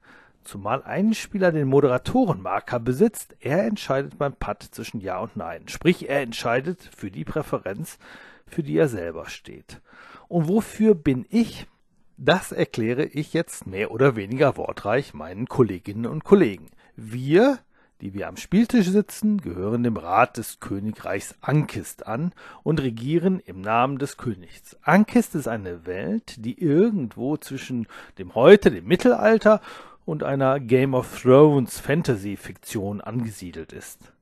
[0.48, 5.68] Zumal ein Spieler den Moderatorenmarker besitzt, er entscheidet beim Putt zwischen Ja und Nein.
[5.68, 8.00] Sprich, er entscheidet für die Präferenz,
[8.46, 9.82] für die er selber steht.
[10.30, 11.68] Und wofür bin ich?
[12.16, 16.70] Das erkläre ich jetzt mehr oder weniger wortreich meinen Kolleginnen und Kollegen.
[16.96, 17.60] Wir,
[18.00, 22.32] die wir am Spieltisch sitzen, gehören dem Rat des Königreichs Ankist an
[22.64, 24.78] und regieren im Namen des Königs.
[24.82, 27.86] Ankist ist eine Welt, die irgendwo zwischen
[28.18, 29.60] dem Heute, dem Mittelalter
[30.08, 34.14] und einer Game of Thrones Fantasy-Fiktion angesiedelt ist.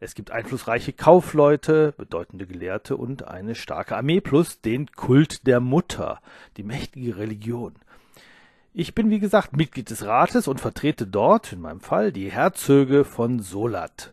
[0.00, 6.20] Es gibt einflussreiche Kaufleute, bedeutende Gelehrte und eine starke Armee plus den Kult der Mutter,
[6.56, 7.76] die mächtige Religion.
[8.74, 13.04] Ich bin wie gesagt Mitglied des Rates und vertrete dort, in meinem Fall, die Herzöge
[13.04, 14.12] von Solat.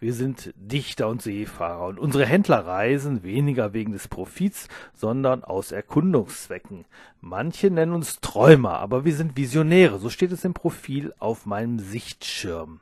[0.00, 5.70] Wir sind Dichter und Seefahrer und unsere Händler reisen weniger wegen des Profits, sondern aus
[5.70, 6.84] Erkundungszwecken.
[7.20, 11.78] Manche nennen uns Träumer, aber wir sind Visionäre, so steht es im Profil auf meinem
[11.78, 12.80] Sichtschirm.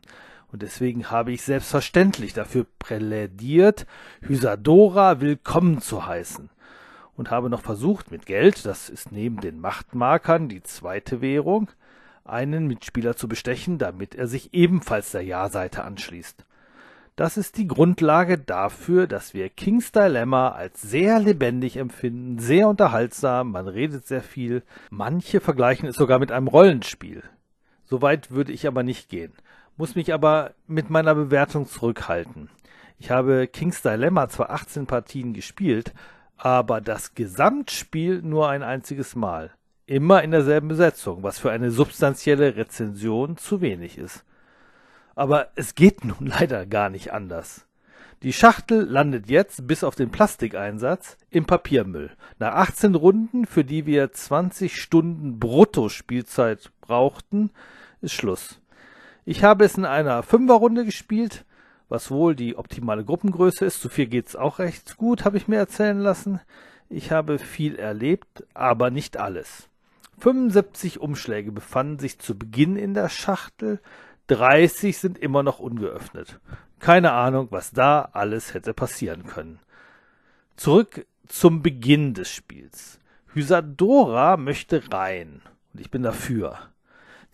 [0.50, 3.86] Und deswegen habe ich selbstverständlich dafür prälädiert,
[4.22, 6.48] Hysadora willkommen zu heißen.
[7.14, 11.70] Und habe noch versucht, mit Geld, das ist neben den Machtmarkern die zweite Währung,
[12.24, 16.44] einen Mitspieler zu bestechen, damit er sich ebenfalls der Ja-Seite anschließt.
[17.16, 23.52] Das ist die Grundlage dafür, dass wir King's Dilemma als sehr lebendig empfinden, sehr unterhaltsam,
[23.52, 24.62] man redet sehr viel.
[24.90, 27.22] Manche vergleichen es sogar mit einem Rollenspiel.
[27.84, 29.32] Soweit würde ich aber nicht gehen
[29.76, 32.48] muss mich aber mit meiner Bewertung zurückhalten.
[32.98, 35.92] Ich habe King's Dilemma zwar 18 Partien gespielt,
[36.36, 39.50] aber das Gesamtspiel nur ein einziges Mal.
[39.86, 44.24] Immer in derselben Besetzung, was für eine substanzielle Rezension zu wenig ist.
[45.14, 47.66] Aber es geht nun leider gar nicht anders.
[48.22, 52.12] Die Schachtel landet jetzt, bis auf den Plastikeinsatz, im Papiermüll.
[52.38, 57.50] Nach 18 Runden, für die wir 20 Stunden Brutto-Spielzeit brauchten,
[58.00, 58.60] ist Schluss.
[59.24, 61.44] Ich habe es in einer Fünferrunde gespielt,
[61.88, 63.80] was wohl die optimale Gruppengröße ist.
[63.80, 66.40] Zu vier geht's auch recht gut, habe ich mir erzählen lassen.
[66.88, 69.68] Ich habe viel erlebt, aber nicht alles.
[70.18, 73.80] 75 Umschläge befanden sich zu Beginn in der Schachtel,
[74.28, 76.40] 30 sind immer noch ungeöffnet.
[76.78, 79.60] Keine Ahnung, was da alles hätte passieren können.
[80.56, 82.98] Zurück zum Beginn des Spiels.
[83.34, 85.42] Hysadora möchte rein
[85.72, 86.58] und ich bin dafür.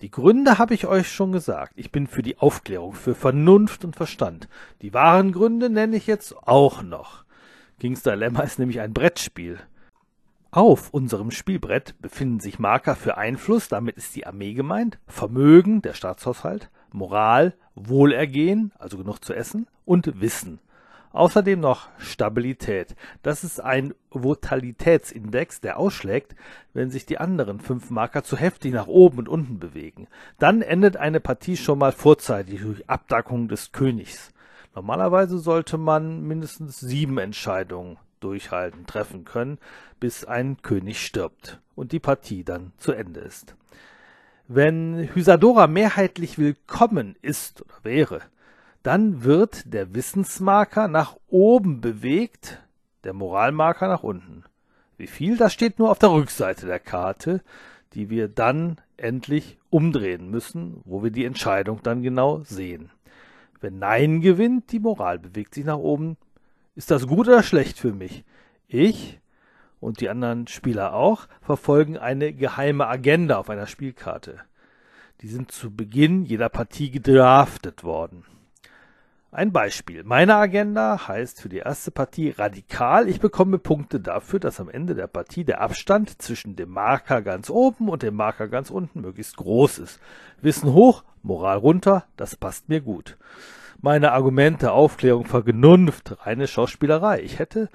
[0.01, 1.73] Die Gründe habe ich euch schon gesagt.
[1.75, 4.49] Ich bin für die Aufklärung, für Vernunft und Verstand.
[4.81, 7.25] Die wahren Gründe nenne ich jetzt auch noch.
[7.81, 9.59] King's Dilemma ist nämlich ein Brettspiel.
[10.51, 15.95] Auf unserem Spielbrett befinden sich Marker für Einfluss, damit ist die Armee gemeint, Vermögen, der
[15.95, 20.61] Staatshaushalt, Moral, Wohlergehen, also genug zu essen, und Wissen.
[21.13, 22.95] Außerdem noch Stabilität.
[23.23, 26.37] Das ist ein Votalitätsindex, der ausschlägt,
[26.75, 30.07] wenn sich die anderen fünf Marker zu heftig nach oben und unten bewegen.
[30.39, 34.33] Dann endet eine Partie schon mal vorzeitig durch Abdackung des Königs.
[34.75, 39.59] Normalerweise sollte man mindestens sieben Entscheidungen durchhalten, treffen können,
[39.99, 43.57] bis ein König stirbt und die Partie dann zu Ende ist.
[44.51, 48.23] Wenn Hysadora mehrheitlich willkommen ist oder wäre,
[48.83, 52.59] dann wird der Wissensmarker nach oben bewegt,
[53.05, 54.45] der Moralmarker nach unten.
[54.97, 57.43] Wie viel, das steht nur auf der Rückseite der Karte,
[57.93, 62.91] die wir dann endlich umdrehen müssen, wo wir die Entscheidung dann genau sehen.
[63.61, 66.17] Wenn Nein gewinnt, die Moral bewegt sich nach oben,
[66.75, 68.25] ist das gut oder schlecht für mich?
[68.67, 69.21] Ich
[69.81, 74.41] und die anderen Spieler auch verfolgen eine geheime Agenda auf einer Spielkarte.
[75.21, 78.25] Die sind zu Beginn jeder Partie gedraftet worden.
[79.31, 80.05] Ein Beispiel.
[80.05, 83.09] Meine Agenda heißt für die erste Partie radikal.
[83.11, 87.51] Ich bekomme Punkte dafür, dass am Ende der Partie der Abstand zwischen dem Marker ganz
[87.51, 90.01] oben und dem Marker ganz unten möglichst groß ist.
[90.41, 93.19] Wissen hoch, Moral runter, das passt mir gut.
[93.83, 97.21] Meine Argumente, Aufklärung, Vernunft, reine Schauspielerei.
[97.21, 97.69] Ich hätte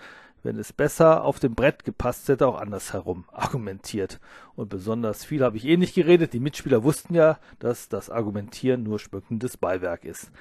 [0.44, 4.20] wenn es besser auf dem Brett gepasst hätte, auch andersherum argumentiert.
[4.56, 6.34] Und besonders viel habe ich eh nicht geredet.
[6.34, 10.32] Die Mitspieler wussten ja, dass das Argumentieren nur schmückendes Beiwerk ist.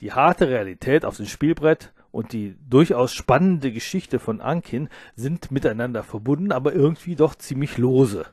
[0.00, 6.02] Die harte Realität auf dem Spielbrett und die durchaus spannende Geschichte von Ankin sind miteinander
[6.02, 8.26] verbunden, aber irgendwie doch ziemlich lose.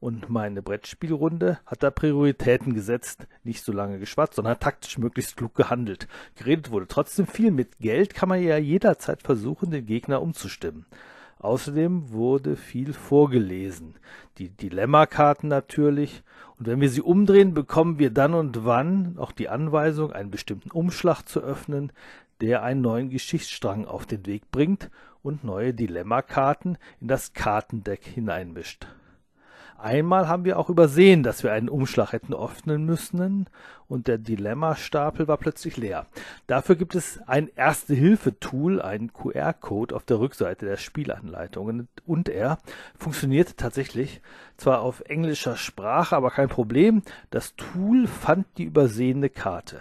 [0.00, 5.54] Und meine Brettspielrunde hat da Prioritäten gesetzt, nicht so lange geschwatzt, sondern taktisch möglichst klug
[5.54, 6.08] gehandelt.
[6.36, 7.50] Geredet wurde trotzdem viel.
[7.50, 10.86] Mit Geld kann man ja jederzeit versuchen, den Gegner umzustimmen.
[11.38, 13.94] Außerdem wurde viel vorgelesen.
[14.38, 16.22] Die Dilemmakarten natürlich.
[16.58, 20.70] Und wenn wir sie umdrehen, bekommen wir dann und wann auch die Anweisung, einen bestimmten
[20.70, 21.92] Umschlag zu öffnen,
[22.40, 24.90] der einen neuen Geschichtsstrang auf den Weg bringt
[25.22, 28.86] und neue Dilemmakarten in das Kartendeck hineinmischt.
[29.82, 33.48] Einmal haben wir auch übersehen, dass wir einen Umschlag hätten öffnen müssen
[33.88, 36.06] und der Dilemma-Stapel war plötzlich leer.
[36.46, 42.58] Dafür gibt es ein Erste-Hilfe-Tool, einen QR-Code auf der Rückseite der Spielanleitung und er
[42.98, 44.20] funktioniert tatsächlich
[44.58, 47.02] zwar auf englischer Sprache, aber kein Problem.
[47.30, 49.80] Das Tool fand die übersehene Karte.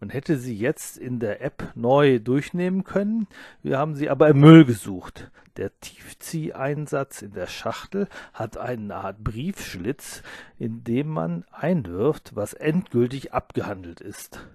[0.00, 3.26] Man hätte sie jetzt in der App neu durchnehmen können.
[3.62, 5.30] Wir haben sie aber im Müll gesucht.
[5.56, 10.22] Der Tiefzieheinsatz in der Schachtel hat eine Art Briefschlitz,
[10.58, 14.46] in dem man einwirft, was endgültig abgehandelt ist.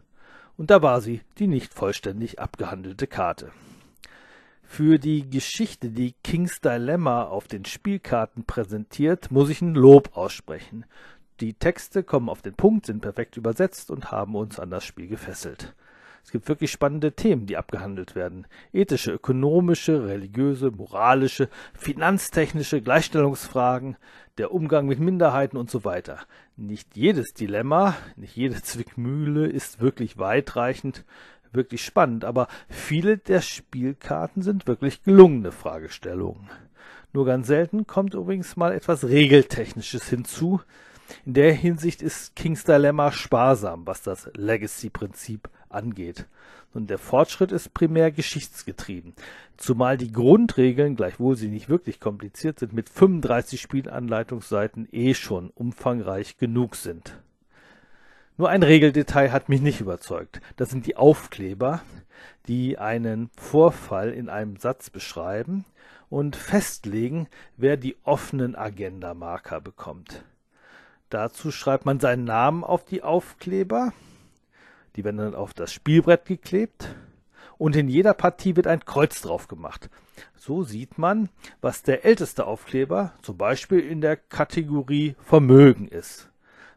[0.57, 3.51] Und da war sie, die nicht vollständig abgehandelte Karte.
[4.61, 10.85] Für die Geschichte, die King's Dilemma auf den Spielkarten präsentiert, muss ich ein Lob aussprechen.
[11.41, 15.07] Die Texte kommen auf den Punkt, sind perfekt übersetzt und haben uns an das Spiel
[15.07, 15.73] gefesselt.
[16.23, 18.45] Es gibt wirklich spannende Themen, die abgehandelt werden.
[18.71, 23.97] Ethische, ökonomische, religiöse, moralische, finanztechnische, Gleichstellungsfragen,
[24.37, 26.19] der Umgang mit Minderheiten und so weiter.
[26.57, 31.05] Nicht jedes Dilemma, nicht jede Zwickmühle ist wirklich weitreichend,
[31.51, 36.51] wirklich spannend, aber viele der Spielkarten sind wirklich gelungene Fragestellungen.
[37.13, 40.61] Nur ganz selten kommt übrigens mal etwas Regeltechnisches hinzu,
[41.25, 46.25] in der Hinsicht ist King's Dilemma sparsam, was das Legacy-Prinzip angeht.
[46.73, 49.13] Und der Fortschritt ist primär geschichtsgetrieben,
[49.57, 56.37] zumal die Grundregeln, gleichwohl sie nicht wirklich kompliziert sind, mit 35 Spielanleitungsseiten eh schon umfangreich
[56.37, 57.19] genug sind.
[58.37, 60.41] Nur ein Regeldetail hat mich nicht überzeugt.
[60.55, 61.81] Das sind die Aufkleber,
[62.47, 65.65] die einen Vorfall in einem Satz beschreiben
[66.09, 70.23] und festlegen, wer die offenen Agenda-Marker bekommt.
[71.11, 73.91] Dazu schreibt man seinen Namen auf die Aufkleber.
[74.95, 76.95] Die werden dann auf das Spielbrett geklebt.
[77.57, 79.89] Und in jeder Partie wird ein Kreuz drauf gemacht.
[80.37, 81.27] So sieht man,
[81.59, 86.29] was der älteste Aufkleber zum Beispiel in der Kategorie Vermögen ist.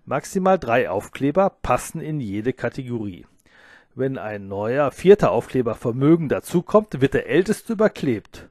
[0.05, 3.27] Maximal drei Aufkleber passen in jede Kategorie.
[3.95, 8.49] Wenn ein neuer vierter Aufkleber Vermögen dazukommt, wird der älteste überklebt.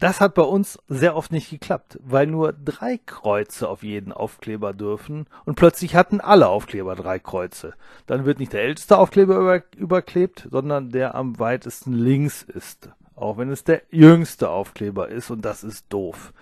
[0.00, 4.72] Das hat bei uns sehr oft nicht geklappt, weil nur drei Kreuze auf jeden Aufkleber
[4.72, 7.74] dürfen und plötzlich hatten alle Aufkleber drei Kreuze.
[8.06, 12.90] Dann wird nicht der älteste Aufkleber über, überklebt, sondern der am weitesten links ist.
[13.16, 16.32] Auch wenn es der jüngste Aufkleber ist und das ist doof.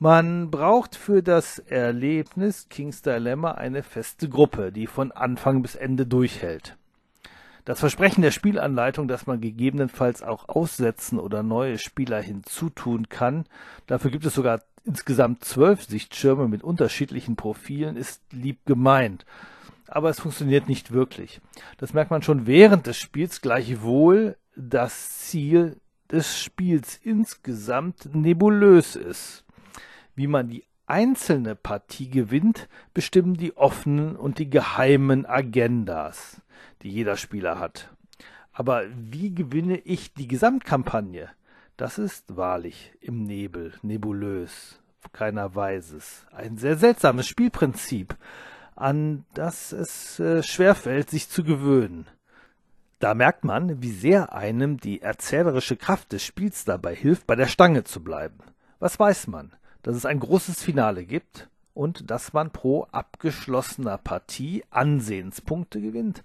[0.00, 6.04] Man braucht für das Erlebnis King's Dilemma eine feste Gruppe, die von Anfang bis Ende
[6.04, 6.76] durchhält.
[7.66, 13.44] Das Versprechen der Spielanleitung, dass man gegebenenfalls auch aussetzen oder neue Spieler hinzutun kann,
[13.88, 19.26] dafür gibt es sogar insgesamt zwölf Sichtschirme mit unterschiedlichen Profilen, ist lieb gemeint.
[19.88, 21.40] Aber es funktioniert nicht wirklich.
[21.76, 29.44] Das merkt man schon während des Spiels, gleichwohl das Ziel des Spiels insgesamt nebulös ist.
[30.14, 36.40] Wie man die einzelne Partie gewinnt, bestimmen die offenen und die geheimen Agendas
[36.82, 37.90] die jeder Spieler hat.
[38.52, 41.28] Aber wie gewinne ich die Gesamtkampagne?
[41.76, 44.80] Das ist wahrlich im Nebel, nebulös,
[45.12, 46.26] keiner weiß es.
[46.32, 48.16] Ein sehr seltsames Spielprinzip,
[48.74, 52.06] an das es äh, schwerfällt, sich zu gewöhnen.
[52.98, 57.46] Da merkt man, wie sehr einem die erzählerische Kraft des Spiels dabei hilft, bei der
[57.46, 58.38] Stange zu bleiben.
[58.78, 59.52] Was weiß man?
[59.86, 66.24] Dass es ein großes Finale gibt und dass man pro abgeschlossener Partie Ansehenspunkte gewinnt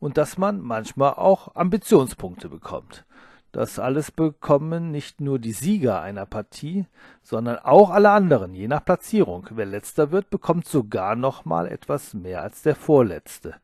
[0.00, 3.06] und dass man manchmal auch Ambitionspunkte bekommt.
[3.52, 6.84] Das alles bekommen nicht nur die Sieger einer Partie,
[7.22, 9.46] sondern auch alle anderen, je nach Platzierung.
[9.48, 13.54] Wer letzter wird, bekommt sogar noch mal etwas mehr als der vorletzte.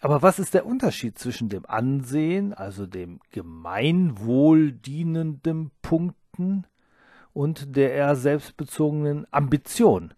[0.00, 6.66] Aber was ist der Unterschied zwischen dem Ansehen, also dem Gemeinwohl dienenden Punkten,
[7.32, 10.14] und der eher selbstbezogenen Ambition?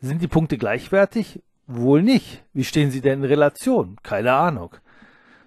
[0.00, 2.42] Sind die Punkte gleichwertig Wohl nicht.
[2.52, 3.96] Wie stehen sie denn in Relation?
[4.02, 4.74] Keine Ahnung.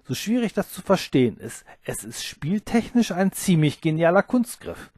[0.04, 4.90] So schwierig das zu verstehen ist, es ist spieltechnisch ein ziemlich genialer Kunstgriff.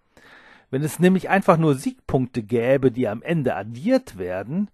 [0.71, 4.71] Wenn es nämlich einfach nur Siegpunkte gäbe, die am Ende addiert werden,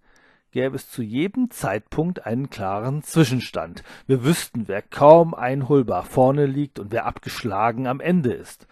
[0.51, 3.83] gäbe es zu jedem Zeitpunkt einen klaren Zwischenstand.
[4.07, 8.67] Wir wüssten, wer kaum einholbar vorne liegt und wer abgeschlagen am Ende ist.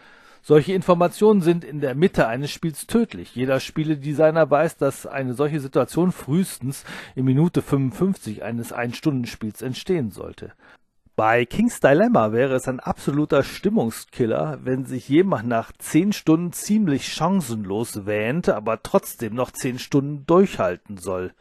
[0.45, 3.33] Solche Informationen sind in der Mitte eines Spiels tödlich.
[3.33, 6.83] Jeder Spieledesigner weiß, dass eine solche Situation frühestens
[7.15, 10.51] in Minute 55 eines Ein-Stunden-Spiels entstehen sollte.
[11.15, 17.07] Bei King's Dilemma wäre es ein absoluter Stimmungskiller, wenn sich jemand nach zehn Stunden ziemlich
[17.13, 21.31] chancenlos wähnt, aber trotzdem noch zehn Stunden durchhalten soll.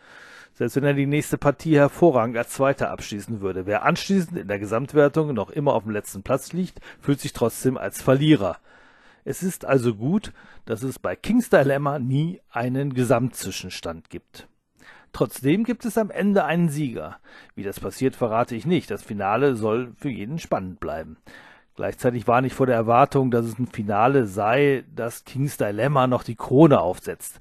[0.55, 3.67] Selbst wenn er die nächste Partie hervorragend als Zweiter abschließen würde.
[3.67, 7.77] Wer anschließend in der Gesamtwertung noch immer auf dem letzten Platz liegt, fühlt sich trotzdem
[7.77, 8.59] als Verlierer.
[9.25, 10.33] Es ist also gut,
[10.65, 14.49] dass es bei King's Dilemma nie einen Gesamtzwischenstand gibt.
[15.13, 17.19] Trotzdem gibt es am Ende einen Sieger.
[17.55, 18.91] Wie das passiert, verrate ich nicht.
[18.91, 21.19] Das Finale soll für jeden spannend bleiben.
[21.75, 26.23] Gleichzeitig war nicht vor der Erwartung, dass es ein Finale sei, das King's Dilemma noch
[26.23, 27.39] die Krone aufsetzt.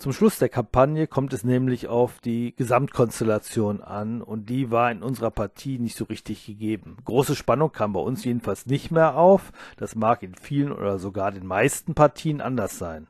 [0.00, 5.02] Zum Schluss der Kampagne kommt es nämlich auf die Gesamtkonstellation an und die war in
[5.02, 6.96] unserer Partie nicht so richtig gegeben.
[7.04, 9.52] Große Spannung kam bei uns jedenfalls nicht mehr auf.
[9.76, 13.08] Das mag in vielen oder sogar den meisten Partien anders sein.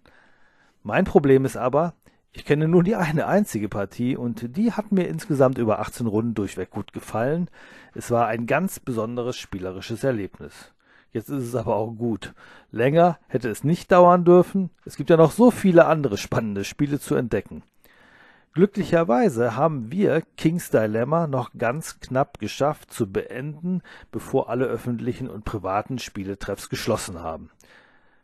[0.83, 1.95] Mein Problem ist aber,
[2.33, 6.35] ich kenne nur die eine einzige Partie und die hat mir insgesamt über 18 Runden
[6.35, 7.51] durchweg gut gefallen.
[7.95, 10.73] Es war ein ganz besonderes spielerisches Erlebnis.
[11.13, 12.35] Jetzt ist es aber auch gut.
[12.71, 14.71] Länger hätte es nicht dauern dürfen.
[14.85, 17.63] Es gibt ja noch so viele andere spannende Spiele zu entdecken.
[18.53, 23.81] Glücklicherweise haben wir King's Dilemma noch ganz knapp geschafft zu beenden,
[24.11, 27.51] bevor alle öffentlichen und privaten Spieletreffs geschlossen haben.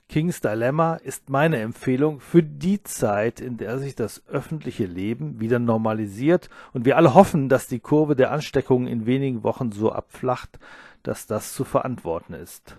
[0.08, 5.58] King's Dilemma ist meine Empfehlung für die Zeit, in der sich das öffentliche Leben wieder
[5.58, 10.58] normalisiert und wir alle hoffen, dass die Kurve der Ansteckungen in wenigen Wochen so abflacht,
[11.06, 12.76] dass das zu verantworten ist.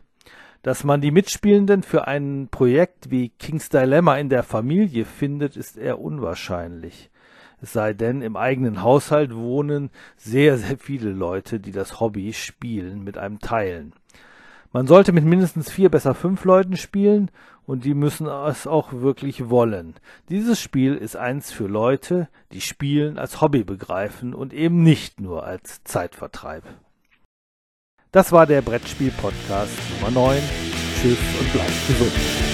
[0.64, 5.78] Dass man die Mitspielenden für ein Projekt wie King's Dilemma in der Familie findet, ist
[5.78, 7.10] eher unwahrscheinlich.
[7.62, 13.04] Es sei denn, im eigenen Haushalt wohnen sehr, sehr viele Leute, die das Hobby Spielen
[13.04, 13.94] mit einem teilen.
[14.74, 17.32] Man sollte mit mindestens vier, besser fünf Leuten spielen
[17.66, 19.96] und die müssen es auch wirklich wollen.
[20.30, 25.46] Dieses Spiel ist eins für Leute, die Spielen als Hobby begreifen und eben nicht nur
[25.46, 26.64] als Zeitvertreib.
[28.12, 30.42] Das war der Brettspiel-Podcast Nummer 9.
[31.02, 32.47] Tschüss und bleibt gesund.